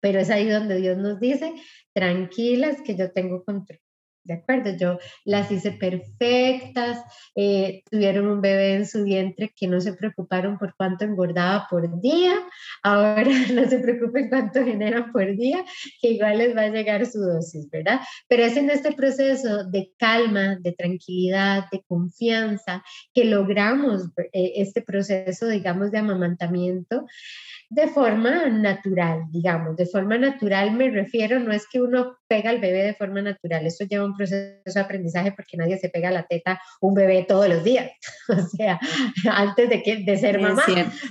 Pero 0.00 0.20
es 0.20 0.30
ahí 0.30 0.48
donde 0.48 0.76
Dios 0.76 0.98
nos 0.98 1.18
dice, 1.18 1.54
tranquilas 1.92 2.82
que 2.82 2.96
yo 2.96 3.10
tengo 3.10 3.44
control. 3.44 3.80
¿De 4.24 4.34
acuerdo? 4.34 4.76
Yo 4.76 4.98
las 5.24 5.50
hice 5.50 5.72
perfectas, 5.72 7.02
eh, 7.36 7.82
tuvieron 7.90 8.26
un 8.26 8.40
bebé 8.40 8.74
en 8.74 8.86
su 8.86 9.04
vientre 9.04 9.52
que 9.54 9.68
no 9.68 9.80
se 9.80 9.92
preocuparon 9.92 10.58
por 10.58 10.74
cuánto 10.76 11.04
engordaba 11.04 11.66
por 11.70 12.00
día, 12.00 12.34
ahora 12.82 13.24
no 13.54 13.68
se 13.68 13.78
preocupen 13.78 14.28
cuánto 14.28 14.64
genera 14.64 15.10
por 15.12 15.36
día, 15.36 15.64
que 16.00 16.12
igual 16.12 16.38
les 16.38 16.56
va 16.56 16.62
a 16.62 16.70
llegar 16.70 17.04
su 17.06 17.20
dosis, 17.20 17.68
¿verdad? 17.70 18.00
Pero 18.28 18.44
es 18.44 18.56
en 18.56 18.70
este 18.70 18.92
proceso 18.92 19.64
de 19.64 19.92
calma, 19.98 20.56
de 20.56 20.72
tranquilidad, 20.72 21.64
de 21.70 21.82
confianza, 21.86 22.82
que 23.12 23.24
logramos 23.24 24.08
eh, 24.32 24.52
este 24.56 24.82
proceso, 24.82 25.48
digamos, 25.48 25.90
de 25.90 25.98
amamantamiento 25.98 27.06
de 27.70 27.88
forma 27.88 28.46
natural, 28.48 29.24
digamos. 29.30 29.76
De 29.76 29.86
forma 29.86 30.16
natural 30.16 30.72
me 30.72 30.90
refiero, 30.90 31.40
no 31.40 31.52
es 31.52 31.66
que 31.66 31.80
uno 31.80 32.16
pega 32.28 32.50
al 32.50 32.60
bebé 32.60 32.82
de 32.82 32.94
forma 32.94 33.22
natural, 33.22 33.66
eso 33.66 33.84
lleva 33.84 34.04
un 34.04 34.13
proceso 34.16 34.58
de 34.64 34.80
aprendizaje 34.80 35.32
porque 35.32 35.56
nadie 35.56 35.78
se 35.78 35.88
pega 35.88 36.08
a 36.08 36.12
la 36.12 36.26
teta 36.26 36.60
un 36.80 36.94
bebé 36.94 37.24
todos 37.26 37.48
los 37.48 37.64
días, 37.64 37.90
o 38.28 38.42
sea, 38.56 38.78
antes 39.30 39.68
de, 39.68 39.82
que, 39.82 40.04
de 40.04 40.16
ser 40.16 40.40
mamá. 40.40 40.62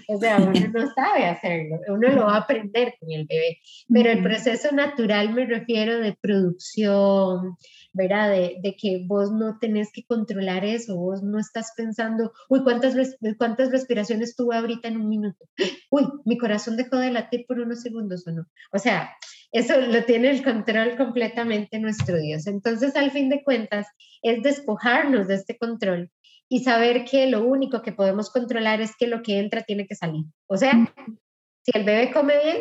O 0.07 0.19
sea, 0.19 0.37
uno 0.37 0.51
no 0.73 0.93
sabe 0.93 1.25
hacerlo, 1.25 1.79
uno 1.87 2.09
lo 2.09 2.25
va 2.25 2.35
a 2.35 2.39
aprender 2.39 2.95
con 2.99 3.11
el 3.11 3.25
bebé. 3.25 3.59
Pero 3.91 4.11
el 4.11 4.21
proceso 4.21 4.73
natural 4.73 5.33
me 5.33 5.45
refiero 5.45 5.99
de 5.99 6.13
producción, 6.19 7.57
¿verdad? 7.93 8.31
De, 8.31 8.57
de, 8.61 8.75
que 8.75 9.03
vos 9.05 9.31
no 9.31 9.57
tenés 9.59 9.91
que 9.93 10.05
controlar 10.05 10.65
eso, 10.65 10.95
vos 10.97 11.23
no 11.23 11.39
estás 11.39 11.73
pensando, 11.75 12.33
uy, 12.49 12.63
¿cuántas, 12.63 12.95
cuántas 13.37 13.71
respiraciones 13.71 14.35
tuve 14.35 14.55
ahorita 14.55 14.87
en 14.87 14.97
un 14.97 15.09
minuto? 15.09 15.45
Uy, 15.89 16.07
mi 16.25 16.37
corazón 16.37 16.77
dejó 16.77 16.97
de 16.97 17.11
latir 17.11 17.45
por 17.47 17.59
unos 17.59 17.81
segundos 17.81 18.27
o 18.27 18.31
no. 18.31 18.45
O 18.71 18.79
sea, 18.79 19.11
Eso 19.53 19.79
lo 19.79 20.03
tiene 20.03 20.31
el 20.31 20.43
control 20.43 20.97
completamente 20.97 21.79
nuestro 21.79 22.17
Dios. 22.17 22.47
Entonces, 22.47 22.95
al 22.95 23.11
fin 23.11 23.29
de 23.29 23.43
cuentas, 23.43 23.87
es 24.23 24.41
despojarnos 24.41 25.27
de 25.27 25.35
este 25.35 25.57
control 25.57 26.09
y 26.49 26.63
saber 26.63 27.05
que 27.05 27.27
lo 27.27 27.45
único 27.45 27.83
que 27.83 27.91
podemos 27.91 28.31
controlar 28.31 28.81
es 28.81 28.95
que 28.97 29.07
lo 29.07 29.21
que 29.21 29.37
entra 29.37 29.61
tiene 29.61 29.85
que 29.85 29.95
salir. 29.95 30.25
O 30.47 30.57
sea, 30.57 30.91
si 31.61 31.71
el 31.77 31.85
bebé 31.85 32.11
come 32.11 32.33
bien, 32.43 32.57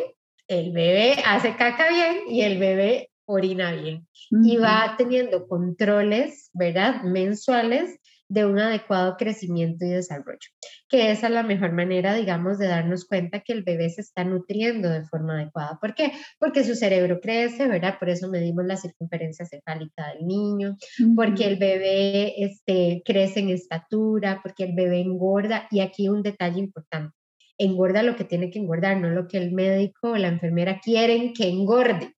el 0.47 0.71
bebé 0.71 1.15
hace 1.25 1.55
caca 1.55 1.89
bien 1.89 2.17
y 2.29 2.41
el 2.41 2.59
bebé 2.59 3.09
orina 3.25 3.71
bien. 3.71 4.07
Y 4.29 4.57
va 4.57 4.95
teniendo 4.97 5.47
controles, 5.47 6.51
¿verdad? 6.53 7.01
Mensuales 7.03 7.99
de 8.33 8.45
un 8.45 8.57
adecuado 8.57 9.15
crecimiento 9.15 9.85
y 9.85 9.89
desarrollo, 9.89 10.49
que 10.89 11.11
esa 11.11 11.27
es 11.27 11.33
la 11.33 11.43
mejor 11.43 11.71
manera, 11.71 12.15
digamos, 12.15 12.57
de 12.57 12.67
darnos 12.67 13.05
cuenta 13.05 13.41
que 13.41 13.53
el 13.53 13.63
bebé 13.63 13.91
se 13.91 14.01
está 14.01 14.23
nutriendo 14.23 14.89
de 14.89 15.05
forma 15.05 15.35
adecuada. 15.35 15.77
¿Por 15.79 15.93
qué? 15.93 16.11
Porque 16.39 16.63
su 16.63 16.73
cerebro 16.73 17.19
crece, 17.21 17.67
¿verdad? 17.67 17.99
Por 17.99 18.09
eso 18.09 18.29
medimos 18.29 18.65
la 18.65 18.75
circunferencia 18.75 19.45
cefálica 19.45 20.07
del 20.13 20.25
niño, 20.25 20.77
porque 21.15 21.45
el 21.45 21.57
bebé 21.57 22.43
este, 22.43 23.03
crece 23.05 23.41
en 23.41 23.49
estatura, 23.49 24.39
porque 24.41 24.63
el 24.63 24.73
bebé 24.73 25.01
engorda. 25.01 25.67
Y 25.69 25.81
aquí 25.81 26.09
un 26.09 26.23
detalle 26.23 26.59
importante, 26.59 27.15
engorda 27.59 28.01
lo 28.01 28.15
que 28.15 28.23
tiene 28.23 28.49
que 28.49 28.57
engordar, 28.57 28.97
no 28.97 29.09
lo 29.09 29.27
que 29.27 29.37
el 29.37 29.51
médico 29.51 30.11
o 30.11 30.17
la 30.17 30.29
enfermera 30.29 30.79
quieren 30.79 31.33
que 31.33 31.49
engorde 31.49 32.15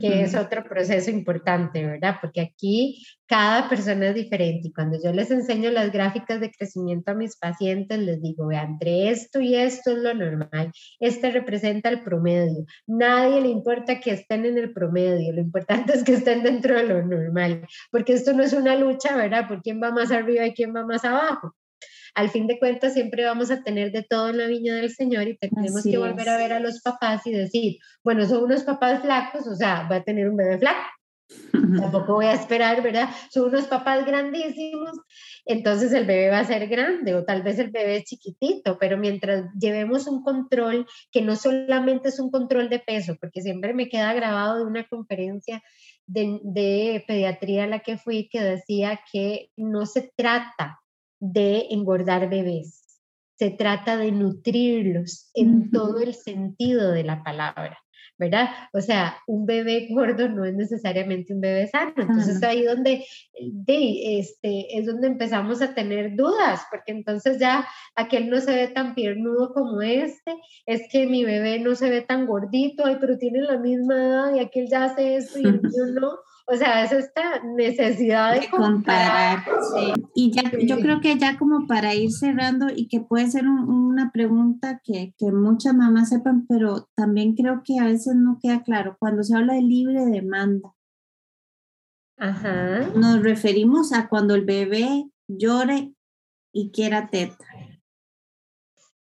que 0.00 0.22
es 0.22 0.34
otro 0.34 0.64
proceso 0.64 1.10
importante, 1.10 1.86
¿verdad? 1.86 2.16
Porque 2.20 2.40
aquí 2.40 3.04
cada 3.26 3.68
persona 3.68 4.08
es 4.08 4.14
diferente 4.14 4.68
y 4.68 4.72
cuando 4.72 4.98
yo 5.02 5.12
les 5.12 5.30
enseño 5.30 5.70
las 5.70 5.92
gráficas 5.92 6.40
de 6.40 6.50
crecimiento 6.50 7.12
a 7.12 7.14
mis 7.14 7.36
pacientes, 7.36 7.98
les 7.98 8.20
digo, 8.20 8.48
vean, 8.48 8.72
entre 8.72 9.10
esto 9.10 9.40
y 9.40 9.54
esto 9.54 9.92
es 9.92 9.98
lo 9.98 10.14
normal, 10.14 10.72
este 11.00 11.30
representa 11.30 11.88
el 11.88 12.02
promedio, 12.02 12.64
nadie 12.86 13.40
le 13.40 13.48
importa 13.48 14.00
que 14.00 14.10
estén 14.10 14.44
en 14.44 14.58
el 14.58 14.72
promedio, 14.72 15.32
lo 15.32 15.40
importante 15.40 15.92
es 15.96 16.04
que 16.04 16.14
estén 16.14 16.42
dentro 16.42 16.74
de 16.74 16.84
lo 16.84 17.06
normal, 17.06 17.66
porque 17.90 18.14
esto 18.14 18.32
no 18.32 18.42
es 18.42 18.52
una 18.52 18.76
lucha, 18.76 19.16
¿verdad? 19.16 19.48
Por 19.48 19.62
quién 19.62 19.80
va 19.82 19.92
más 19.92 20.10
arriba 20.10 20.46
y 20.46 20.54
quién 20.54 20.74
va 20.74 20.84
más 20.84 21.04
abajo 21.04 21.54
al 22.14 22.30
fin 22.30 22.46
de 22.46 22.58
cuentas 22.58 22.94
siempre 22.94 23.24
vamos 23.24 23.50
a 23.50 23.62
tener 23.62 23.90
de 23.92 24.02
todo 24.02 24.28
en 24.28 24.38
la 24.38 24.46
viña 24.46 24.74
del 24.76 24.90
Señor 24.90 25.28
y 25.28 25.38
tenemos 25.38 25.82
que 25.82 25.98
volver 25.98 26.28
a 26.28 26.36
ver 26.36 26.52
a 26.52 26.60
los 26.60 26.80
papás 26.80 27.26
y 27.26 27.32
decir, 27.32 27.78
bueno, 28.04 28.26
son 28.26 28.44
unos 28.44 28.64
papás 28.64 29.00
flacos, 29.02 29.46
o 29.46 29.54
sea, 29.54 29.88
va 29.90 29.96
a 29.96 30.04
tener 30.04 30.28
un 30.28 30.36
bebé 30.36 30.58
flaco. 30.58 30.88
Tampoco 31.52 32.14
voy 32.14 32.26
a 32.26 32.34
esperar, 32.34 32.82
¿verdad? 32.82 33.08
Son 33.30 33.48
unos 33.48 33.66
papás 33.66 34.04
grandísimos, 34.04 34.90
entonces 35.46 35.90
el 35.92 36.04
bebé 36.04 36.28
va 36.28 36.40
a 36.40 36.44
ser 36.44 36.68
grande 36.68 37.14
o 37.14 37.24
tal 37.24 37.42
vez 37.42 37.58
el 37.58 37.70
bebé 37.70 37.96
es 37.96 38.04
chiquitito, 38.04 38.76
pero 38.78 38.98
mientras 38.98 39.46
llevemos 39.58 40.06
un 40.06 40.22
control 40.22 40.86
que 41.10 41.22
no 41.22 41.34
solamente 41.36 42.10
es 42.10 42.20
un 42.20 42.30
control 42.30 42.68
de 42.68 42.80
peso, 42.80 43.16
porque 43.18 43.40
siempre 43.40 43.72
me 43.72 43.88
queda 43.88 44.12
grabado 44.12 44.58
de 44.58 44.64
una 44.64 44.86
conferencia 44.86 45.62
de, 46.06 46.38
de 46.42 47.02
pediatría 47.06 47.64
a 47.64 47.68
la 47.68 47.78
que 47.78 47.96
fui 47.96 48.28
que 48.28 48.42
decía 48.42 49.00
que 49.10 49.48
no 49.56 49.86
se 49.86 50.12
trata 50.14 50.81
de 51.22 51.68
engordar 51.70 52.28
bebés. 52.28 53.00
Se 53.36 53.50
trata 53.50 53.96
de 53.96 54.10
nutrirlos 54.10 55.30
en 55.34 55.70
todo 55.70 56.00
el 56.00 56.14
sentido 56.14 56.90
de 56.90 57.04
la 57.04 57.22
palabra, 57.22 57.78
¿verdad? 58.18 58.48
O 58.72 58.80
sea, 58.80 59.18
un 59.28 59.46
bebé 59.46 59.86
gordo 59.90 60.28
no 60.28 60.44
es 60.44 60.54
necesariamente 60.54 61.32
un 61.32 61.40
bebé 61.40 61.68
sano. 61.68 61.92
Entonces 61.96 62.42
ahí 62.42 62.64
donde 62.64 63.04
de, 63.40 64.18
este, 64.18 64.76
es 64.76 64.86
donde 64.86 65.06
empezamos 65.06 65.62
a 65.62 65.74
tener 65.74 66.16
dudas, 66.16 66.62
porque 66.70 66.90
entonces 66.90 67.38
ya 67.38 67.68
aquel 67.94 68.28
no 68.28 68.40
se 68.40 68.56
ve 68.56 68.68
tan 68.68 68.96
piernudo 68.96 69.54
como 69.54 69.80
este, 69.80 70.34
es 70.66 70.82
que 70.90 71.06
mi 71.06 71.24
bebé 71.24 71.60
no 71.60 71.76
se 71.76 71.88
ve 71.88 72.02
tan 72.02 72.26
gordito, 72.26 72.84
ay, 72.84 72.96
pero 73.00 73.16
tiene 73.16 73.42
la 73.42 73.58
misma 73.58 73.94
edad 73.94 74.34
y 74.34 74.40
aquel 74.40 74.68
ya 74.68 74.84
hace 74.84 75.14
esto 75.16 75.38
y 75.38 75.42
mío 75.44 75.86
no. 75.94 76.18
O 76.52 76.56
sea, 76.56 76.84
es 76.84 76.92
esta 76.92 77.42
necesidad 77.56 78.38
de, 78.38 78.50
comparar. 78.50 79.42
Y 80.14 80.32
ya, 80.32 80.42
yo 80.60 80.80
creo 80.80 81.00
que 81.00 81.18
ya 81.18 81.38
como 81.38 81.66
para 81.66 81.94
ir 81.94 82.12
cerrando 82.12 82.66
y 82.68 82.88
que 82.88 83.00
puede 83.00 83.30
ser 83.30 83.48
una 83.48 84.10
pregunta 84.12 84.82
que, 84.84 85.14
que 85.16 85.32
muchas 85.32 85.74
mamás 85.74 86.10
sepan, 86.10 86.46
pero 86.46 86.90
también 86.94 87.34
creo 87.36 87.62
que 87.64 87.78
a 87.78 87.86
veces 87.86 88.16
no 88.16 88.38
queda 88.38 88.62
claro. 88.62 88.98
Cuando 88.98 89.22
se 89.22 89.34
habla 89.34 89.54
de 89.54 89.62
libre 89.62 90.04
demanda, 90.04 90.74
Ajá. 92.18 92.80
nos 92.96 93.22
referimos 93.22 93.94
a 93.94 94.10
cuando 94.10 94.34
el 94.34 94.44
bebé 94.44 95.08
llore 95.28 95.94
y 96.52 96.70
quiera 96.70 97.08
teta. 97.08 97.46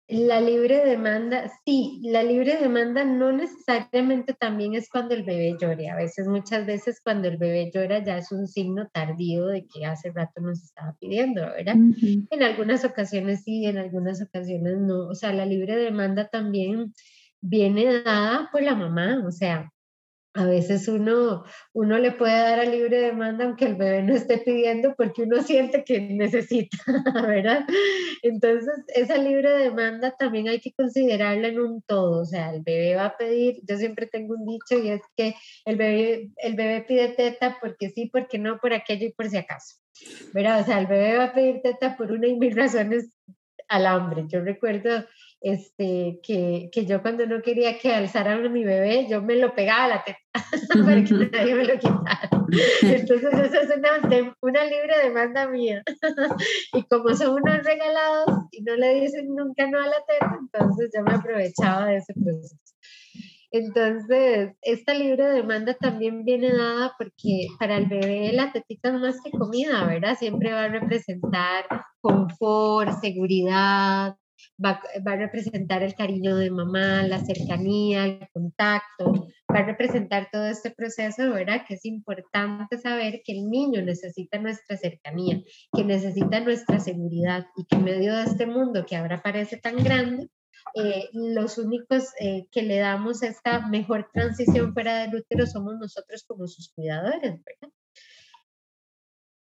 La 0.08 0.40
libre 0.40 0.84
demanda, 0.84 1.50
sí, 1.64 2.00
la 2.04 2.22
libre 2.22 2.58
demanda 2.58 3.04
no 3.04 3.32
necesariamente 3.32 4.34
también 4.34 4.74
es 4.74 4.88
cuando 4.88 5.14
el 5.16 5.24
bebé 5.24 5.56
llore. 5.60 5.90
A 5.90 5.96
veces, 5.96 6.28
muchas 6.28 6.64
veces 6.64 7.00
cuando 7.02 7.26
el 7.26 7.38
bebé 7.38 7.72
llora 7.74 8.04
ya 8.04 8.18
es 8.18 8.30
un 8.30 8.46
signo 8.46 8.88
tardío 8.92 9.46
de 9.46 9.66
que 9.66 9.84
hace 9.84 10.12
rato 10.12 10.40
nos 10.40 10.62
estaba 10.62 10.94
pidiendo, 11.00 11.42
¿verdad? 11.42 11.74
En 12.30 12.42
algunas 12.44 12.84
ocasiones 12.84 13.42
sí, 13.42 13.66
en 13.66 13.78
algunas 13.78 14.22
ocasiones 14.22 14.78
no. 14.78 15.08
O 15.08 15.14
sea, 15.16 15.32
la 15.32 15.44
libre 15.44 15.74
demanda 15.74 16.28
también 16.28 16.94
viene 17.40 18.02
dada 18.04 18.48
por 18.52 18.62
la 18.62 18.76
mamá, 18.76 19.24
o 19.26 19.32
sea, 19.32 19.72
a 20.36 20.44
veces 20.44 20.86
uno, 20.86 21.44
uno 21.72 21.98
le 21.98 22.12
puede 22.12 22.38
dar 22.38 22.60
a 22.60 22.64
libre 22.64 23.00
demanda 23.00 23.44
aunque 23.44 23.64
el 23.64 23.74
bebé 23.74 24.02
no 24.02 24.14
esté 24.14 24.38
pidiendo 24.38 24.94
porque 24.96 25.22
uno 25.22 25.42
siente 25.42 25.82
que 25.82 26.00
necesita, 26.00 26.76
¿verdad? 27.26 27.66
Entonces, 28.22 28.84
esa 28.88 29.16
libre 29.16 29.50
demanda 29.50 30.14
también 30.18 30.48
hay 30.48 30.60
que 30.60 30.72
considerarla 30.72 31.48
en 31.48 31.58
un 31.58 31.82
todo, 31.82 32.20
o 32.20 32.24
sea, 32.24 32.54
el 32.54 32.62
bebé 32.62 32.96
va 32.96 33.06
a 33.06 33.16
pedir, 33.16 33.60
yo 33.66 33.76
siempre 33.78 34.06
tengo 34.06 34.34
un 34.34 34.44
dicho 34.44 34.82
y 34.82 34.90
es 34.90 35.00
que 35.16 35.34
el 35.64 35.76
bebé, 35.76 36.30
el 36.36 36.54
bebé 36.54 36.84
pide 36.86 37.08
teta 37.08 37.58
porque 37.60 37.88
sí, 37.88 38.10
porque 38.12 38.38
no, 38.38 38.58
por 38.58 38.74
aquello 38.74 39.06
y 39.06 39.12
por 39.12 39.28
si 39.28 39.38
acaso, 39.38 39.76
¿verdad? 40.34 40.60
O 40.60 40.64
sea, 40.64 40.78
el 40.78 40.86
bebé 40.86 41.16
va 41.16 41.24
a 41.24 41.34
pedir 41.34 41.62
teta 41.62 41.96
por 41.96 42.12
una 42.12 42.26
y 42.26 42.36
mil 42.36 42.54
razones 42.54 43.10
al 43.68 43.86
hambre. 43.86 44.24
Yo 44.28 44.40
recuerdo 44.40 45.04
este, 45.46 46.18
que, 46.24 46.70
que, 46.72 46.86
yo 46.86 47.02
cuando 47.02 47.24
no 47.24 47.40
quería 47.40 47.78
que 47.78 47.94
alzaran 47.94 48.44
a 48.44 48.48
mi 48.48 48.64
bebé, 48.64 49.06
yo 49.08 49.22
me 49.22 49.36
lo 49.36 49.54
pegaba 49.54 49.84
a 49.84 49.88
la 49.88 50.04
teta 50.04 50.18
para 50.84 51.04
que 51.04 51.14
nadie 51.14 51.54
me 51.54 51.64
lo 51.64 51.74
quitara. 51.74 52.28
Entonces 52.82 53.32
esa 53.32 53.60
es 53.60 53.76
una, 53.76 54.32
una 54.40 54.64
libre 54.64 54.94
demanda 55.04 55.46
mía. 55.48 55.84
y 56.72 56.82
como 56.88 57.14
son 57.14 57.40
unos 57.40 57.62
regalados 57.62 58.40
y 58.50 58.62
no 58.62 58.74
le 58.74 59.00
dicen 59.00 59.28
nunca 59.28 59.70
no 59.70 59.78
a 59.78 59.86
la 59.86 60.02
teta, 60.08 60.36
entonces 60.40 60.90
yo 60.92 61.04
me 61.04 61.14
aprovechaba 61.14 61.86
de 61.86 61.98
ese 61.98 62.12
proceso. 62.14 62.56
Entonces, 63.52 64.50
esta 64.62 64.94
libre 64.94 65.26
demanda 65.28 65.74
también 65.74 66.24
viene 66.24 66.52
dada 66.52 66.92
porque 66.98 67.46
para 67.60 67.76
el 67.76 67.86
bebé 67.86 68.32
la 68.32 68.50
tetita 68.50 68.88
es 68.88 68.94
más 68.96 69.16
que 69.22 69.30
comida, 69.30 69.86
¿verdad? 69.86 70.18
Siempre 70.18 70.52
va 70.52 70.64
a 70.64 70.68
representar 70.68 71.66
confort, 72.00 73.00
seguridad, 73.00 74.16
va, 74.62 74.80
a 75.04 75.16
representar 75.16 75.82
el 75.82 75.94
cariño 75.94 76.36
de 76.36 76.50
mamá, 76.50 77.02
la 77.02 77.24
cercanía, 77.24 78.04
el 78.04 78.28
contacto, 78.32 79.28
va 79.52 79.60
a 79.60 79.64
representar 79.64 80.28
todo 80.30 80.46
este 80.46 80.70
proceso, 80.70 81.30
¿verdad? 81.30 81.64
Que 81.66 81.74
es 81.74 81.84
importante 81.84 82.78
saber 82.78 83.22
que 83.24 83.32
el 83.32 83.48
niño 83.48 83.82
necesita 83.82 84.38
nuestra 84.38 84.76
cercanía, 84.76 85.42
que 85.72 85.84
necesita 85.84 86.40
nuestra 86.40 86.80
seguridad 86.80 87.46
y 87.56 87.64
que 87.64 87.76
en 87.76 87.84
medio 87.84 88.14
de 88.14 88.24
este 88.24 88.46
mundo 88.46 88.84
que 88.86 88.96
ahora 88.96 89.22
parece 89.22 89.56
tan 89.56 89.76
grande, 89.76 90.28
eh, 90.74 91.08
los 91.12 91.58
únicos 91.58 92.04
eh, 92.20 92.46
que 92.50 92.62
le 92.62 92.78
damos 92.78 93.22
esta 93.22 93.66
mejor 93.68 94.10
transición 94.12 94.74
fuera 94.74 94.98
del 94.98 95.14
útero 95.14 95.46
somos 95.46 95.76
nosotros 95.78 96.24
como 96.26 96.46
sus 96.46 96.72
cuidadores, 96.72 97.40
¿verdad? 97.44 97.72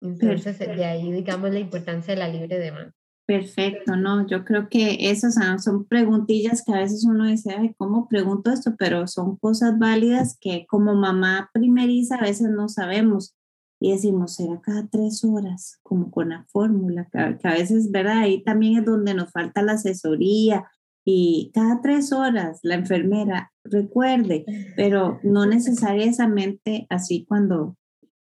Entonces, 0.01 0.59
de 0.59 0.83
ahí, 0.83 1.11
digamos, 1.13 1.51
la 1.51 1.59
importancia 1.59 2.13
de 2.13 2.19
la 2.19 2.27
libre 2.27 2.59
demanda. 2.59 2.93
Perfecto, 3.25 3.95
no, 3.95 4.27
yo 4.27 4.43
creo 4.43 4.67
que 4.67 5.09
esas 5.09 5.35
son 5.63 5.85
preguntillas 5.85 6.61
que 6.61 6.73
a 6.73 6.79
veces 6.79 7.05
uno 7.05 7.25
dice, 7.25 7.73
¿cómo 7.77 8.09
pregunto 8.09 8.51
esto? 8.51 8.75
Pero 8.77 9.07
son 9.07 9.37
cosas 9.37 9.79
válidas 9.79 10.37
que 10.41 10.65
como 10.67 10.93
mamá 10.93 11.49
primeriza 11.53 12.15
a 12.15 12.23
veces 12.23 12.49
no 12.49 12.67
sabemos 12.67 13.33
y 13.79 13.91
decimos, 13.91 14.35
será 14.35 14.59
cada 14.61 14.87
tres 14.87 15.23
horas, 15.23 15.79
como 15.83 16.11
con 16.11 16.29
la 16.29 16.45
fórmula, 16.45 17.07
que, 17.11 17.47
a 17.47 17.51
veces, 17.51 17.91
¿verdad? 17.91 18.19
Ahí 18.19 18.43
también 18.43 18.79
es 18.79 18.85
donde 18.85 19.13
nos 19.13 19.31
falta 19.31 19.61
la 19.61 19.73
asesoría 19.73 20.65
y 21.05 21.51
cada 21.53 21.81
tres 21.81 22.13
horas 22.13 22.59
la 22.63 22.75
enfermera 22.75 23.51
recuerde, 23.63 24.45
pero 24.75 25.19
no 25.23 25.45
necesariamente 25.45 26.87
así 26.89 27.25
cuando, 27.25 27.77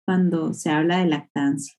cuando 0.05 0.53
se 0.53 0.71
habla 0.71 0.99
de 0.99 1.07
lactancia. 1.07 1.75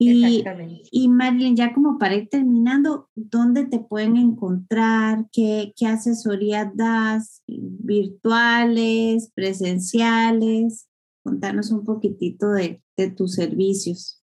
Y, 0.00 0.44
y 0.92 1.08
Marilyn, 1.08 1.56
ya 1.56 1.74
como 1.74 1.98
para 1.98 2.14
ir 2.14 2.28
terminando, 2.28 3.08
¿dónde 3.16 3.66
te 3.66 3.80
pueden 3.80 4.16
encontrar? 4.16 5.26
¿Qué, 5.32 5.72
qué 5.76 5.86
asesorías 5.86 6.68
das? 6.76 7.42
¿Virtuales, 7.48 9.32
presenciales? 9.34 10.88
Contanos 11.24 11.72
un 11.72 11.84
poquitito 11.84 12.52
de, 12.52 12.80
de 12.96 13.10
tus 13.10 13.34
servicios. 13.34 14.22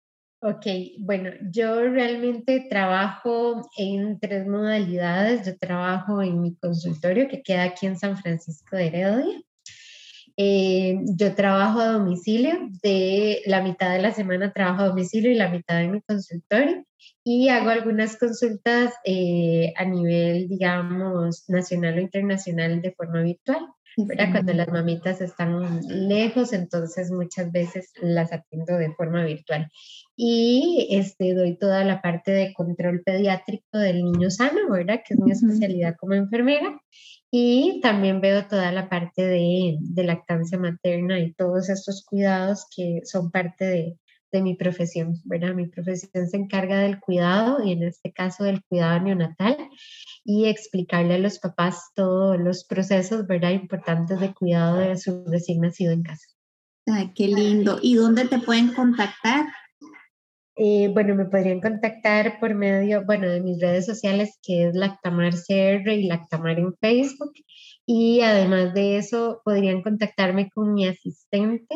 Ok, 0.42 0.66
bueno, 1.00 1.32
yo 1.52 1.82
realmente 1.82 2.66
trabajo 2.70 3.68
en 3.78 4.20
tres 4.20 4.48
modalidades. 4.48 5.46
Yo 5.46 5.58
trabajo 5.58 6.22
en 6.22 6.42
mi 6.42 6.56
consultorio 6.56 7.28
que 7.28 7.42
queda 7.42 7.64
aquí 7.64 7.88
en 7.88 8.00
San 8.00 8.16
Francisco 8.16 8.78
de 8.78 8.88
Heredia 8.88 9.42
Eh, 10.38 11.00
yo 11.18 11.34
trabajo 11.34 11.80
a 11.80 11.94
domicilio, 11.94 12.54
de 12.84 13.42
la 13.48 13.62
mitad 13.62 13.92
de 13.92 14.02
la 14.02 14.14
semana 14.14 14.54
trabajo 14.54 14.84
a 14.84 14.88
domicilio 14.90 15.32
y 15.32 15.36
la 15.36 15.50
mitad 15.50 15.82
en 15.82 15.92
mi 15.94 16.02
consultorio 16.02 16.86
y 17.24 17.50
hago 17.50 17.70
algunas 17.70 18.18
consultas 18.18 18.94
eh, 19.04 19.74
a 19.76 19.84
nivel, 19.86 20.48
digamos, 20.48 21.44
nacional 21.50 21.98
o 21.98 22.02
internacional 22.02 22.82
de 22.82 22.94
forma 22.94 23.22
virtual. 23.22 23.68
Cuando 24.06 24.54
las 24.54 24.68
mamitas 24.68 25.22
están 25.22 25.82
lejos, 25.88 26.54
entonces 26.54 27.10
muchas 27.10 27.52
veces 27.52 27.92
las 28.00 28.32
atiendo 28.32 28.78
de 28.78 28.94
forma 28.94 29.26
virtual. 29.26 29.70
Y 30.16 30.88
este, 30.92 31.34
doy 31.34 31.58
toda 31.58 31.84
la 31.84 32.02
parte 32.02 32.32
de 32.32 32.54
control 32.54 33.02
pediátrico 33.04 33.78
del 33.80 34.04
niño 34.04 34.30
sano, 34.30 34.70
¿verdad? 34.70 35.02
Que 35.06 35.16
es 35.16 35.20
mi 35.20 35.32
especialidad 35.32 35.96
como 36.00 36.14
enfermera. 36.14 36.80
Y 37.32 37.82
también 37.82 38.22
veo 38.22 38.48
toda 38.48 38.72
la 38.72 38.88
parte 38.88 39.26
de, 39.26 39.78
de 39.80 40.04
lactancia 40.04 40.60
materna 40.60 41.20
y 41.20 41.34
todos 41.34 41.70
estos 41.70 42.06
cuidados 42.06 42.68
que 42.76 43.02
son 43.04 43.32
parte 43.32 43.66
de, 43.66 43.98
de 44.32 44.42
mi 44.42 44.56
profesión, 44.56 45.16
¿verdad? 45.24 45.54
Mi 45.54 45.68
profesión 45.68 46.28
se 46.28 46.38
encarga 46.38 46.80
del 46.80 47.00
cuidado 47.00 47.64
y 47.64 47.72
en 47.72 47.84
este 47.84 48.12
caso 48.12 48.44
del 48.44 48.64
cuidado 48.64 49.00
neonatal 49.02 49.58
y 50.24 50.46
explicarle 50.46 51.16
a 51.16 51.20
los 51.20 51.40
papás 51.40 51.92
todos 51.96 52.38
los 52.40 52.66
procesos, 52.66 53.26
¿verdad? 53.28 53.52
Importantes 53.52 54.20
de 54.20 54.34
cuidado 54.34 54.80
de 54.80 54.98
su 54.98 55.24
recién 55.28 55.62
nacido 55.62 55.94
en 55.94 56.04
casa. 56.04 56.26
Ay, 56.86 57.12
qué 57.14 57.28
lindo. 57.28 57.80
¿Y 57.82 57.96
dónde 57.96 58.26
te 58.26 58.40
pueden 58.40 58.74
contactar? 58.74 59.46
Eh, 60.60 60.90
bueno, 60.92 61.14
me 61.14 61.26
podrían 61.26 61.62
contactar 61.62 62.40
por 62.40 62.56
medio, 62.56 63.06
bueno, 63.06 63.30
de 63.30 63.42
mis 63.42 63.62
redes 63.62 63.86
sociales, 63.86 64.40
que 64.42 64.68
es 64.68 64.76
Lactamar 64.76 65.34
CR 65.34 65.88
y 65.94 66.08
Lactamar 66.08 66.58
en 66.58 66.74
Facebook. 66.78 67.34
Y 67.86 68.22
además 68.22 68.74
de 68.74 68.98
eso, 68.98 69.42
podrían 69.46 69.84
contactarme 69.84 70.50
con 70.50 70.74
mi 70.74 70.88
asistente, 70.88 71.76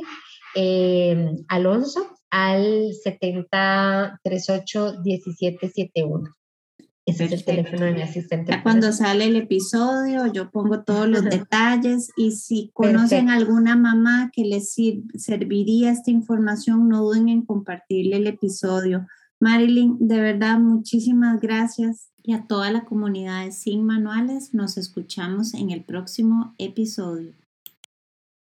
eh, 0.55 1.35
Alonso, 1.47 2.07
al 2.29 2.93
7038 3.03 5.01
1771. 5.03 6.29
Ese 7.03 7.25
es 7.25 7.31
el 7.31 7.43
teléfono 7.43 7.85
de 7.85 7.93
mi 7.93 8.01
asistente. 8.03 8.61
cuando 8.61 8.93
sale 8.93 9.25
el 9.25 9.35
episodio, 9.35 10.31
yo 10.31 10.51
pongo 10.51 10.83
todos 10.83 11.09
los 11.09 11.23
detalles 11.23 12.11
y 12.15 12.31
si 12.31 12.69
conocen 12.73 13.29
alguna 13.29 13.75
mamá 13.75 14.29
que 14.31 14.45
les 14.45 14.75
serviría 15.15 15.91
esta 15.91 16.11
información, 16.11 16.87
no 16.87 17.01
duden 17.01 17.27
en 17.29 17.41
compartirle 17.43 18.17
el 18.17 18.27
episodio. 18.27 19.07
Marilyn, 19.39 19.97
de 19.99 20.21
verdad, 20.21 20.59
muchísimas 20.59 21.41
gracias 21.41 22.11
y 22.23 22.33
a 22.33 22.45
toda 22.45 22.71
la 22.71 22.85
comunidad 22.85 23.45
de 23.45 23.51
Sin 23.51 23.83
Manuales, 23.83 24.53
nos 24.53 24.77
escuchamos 24.77 25.55
en 25.55 25.71
el 25.71 25.83
próximo 25.83 26.53
episodio. 26.59 27.33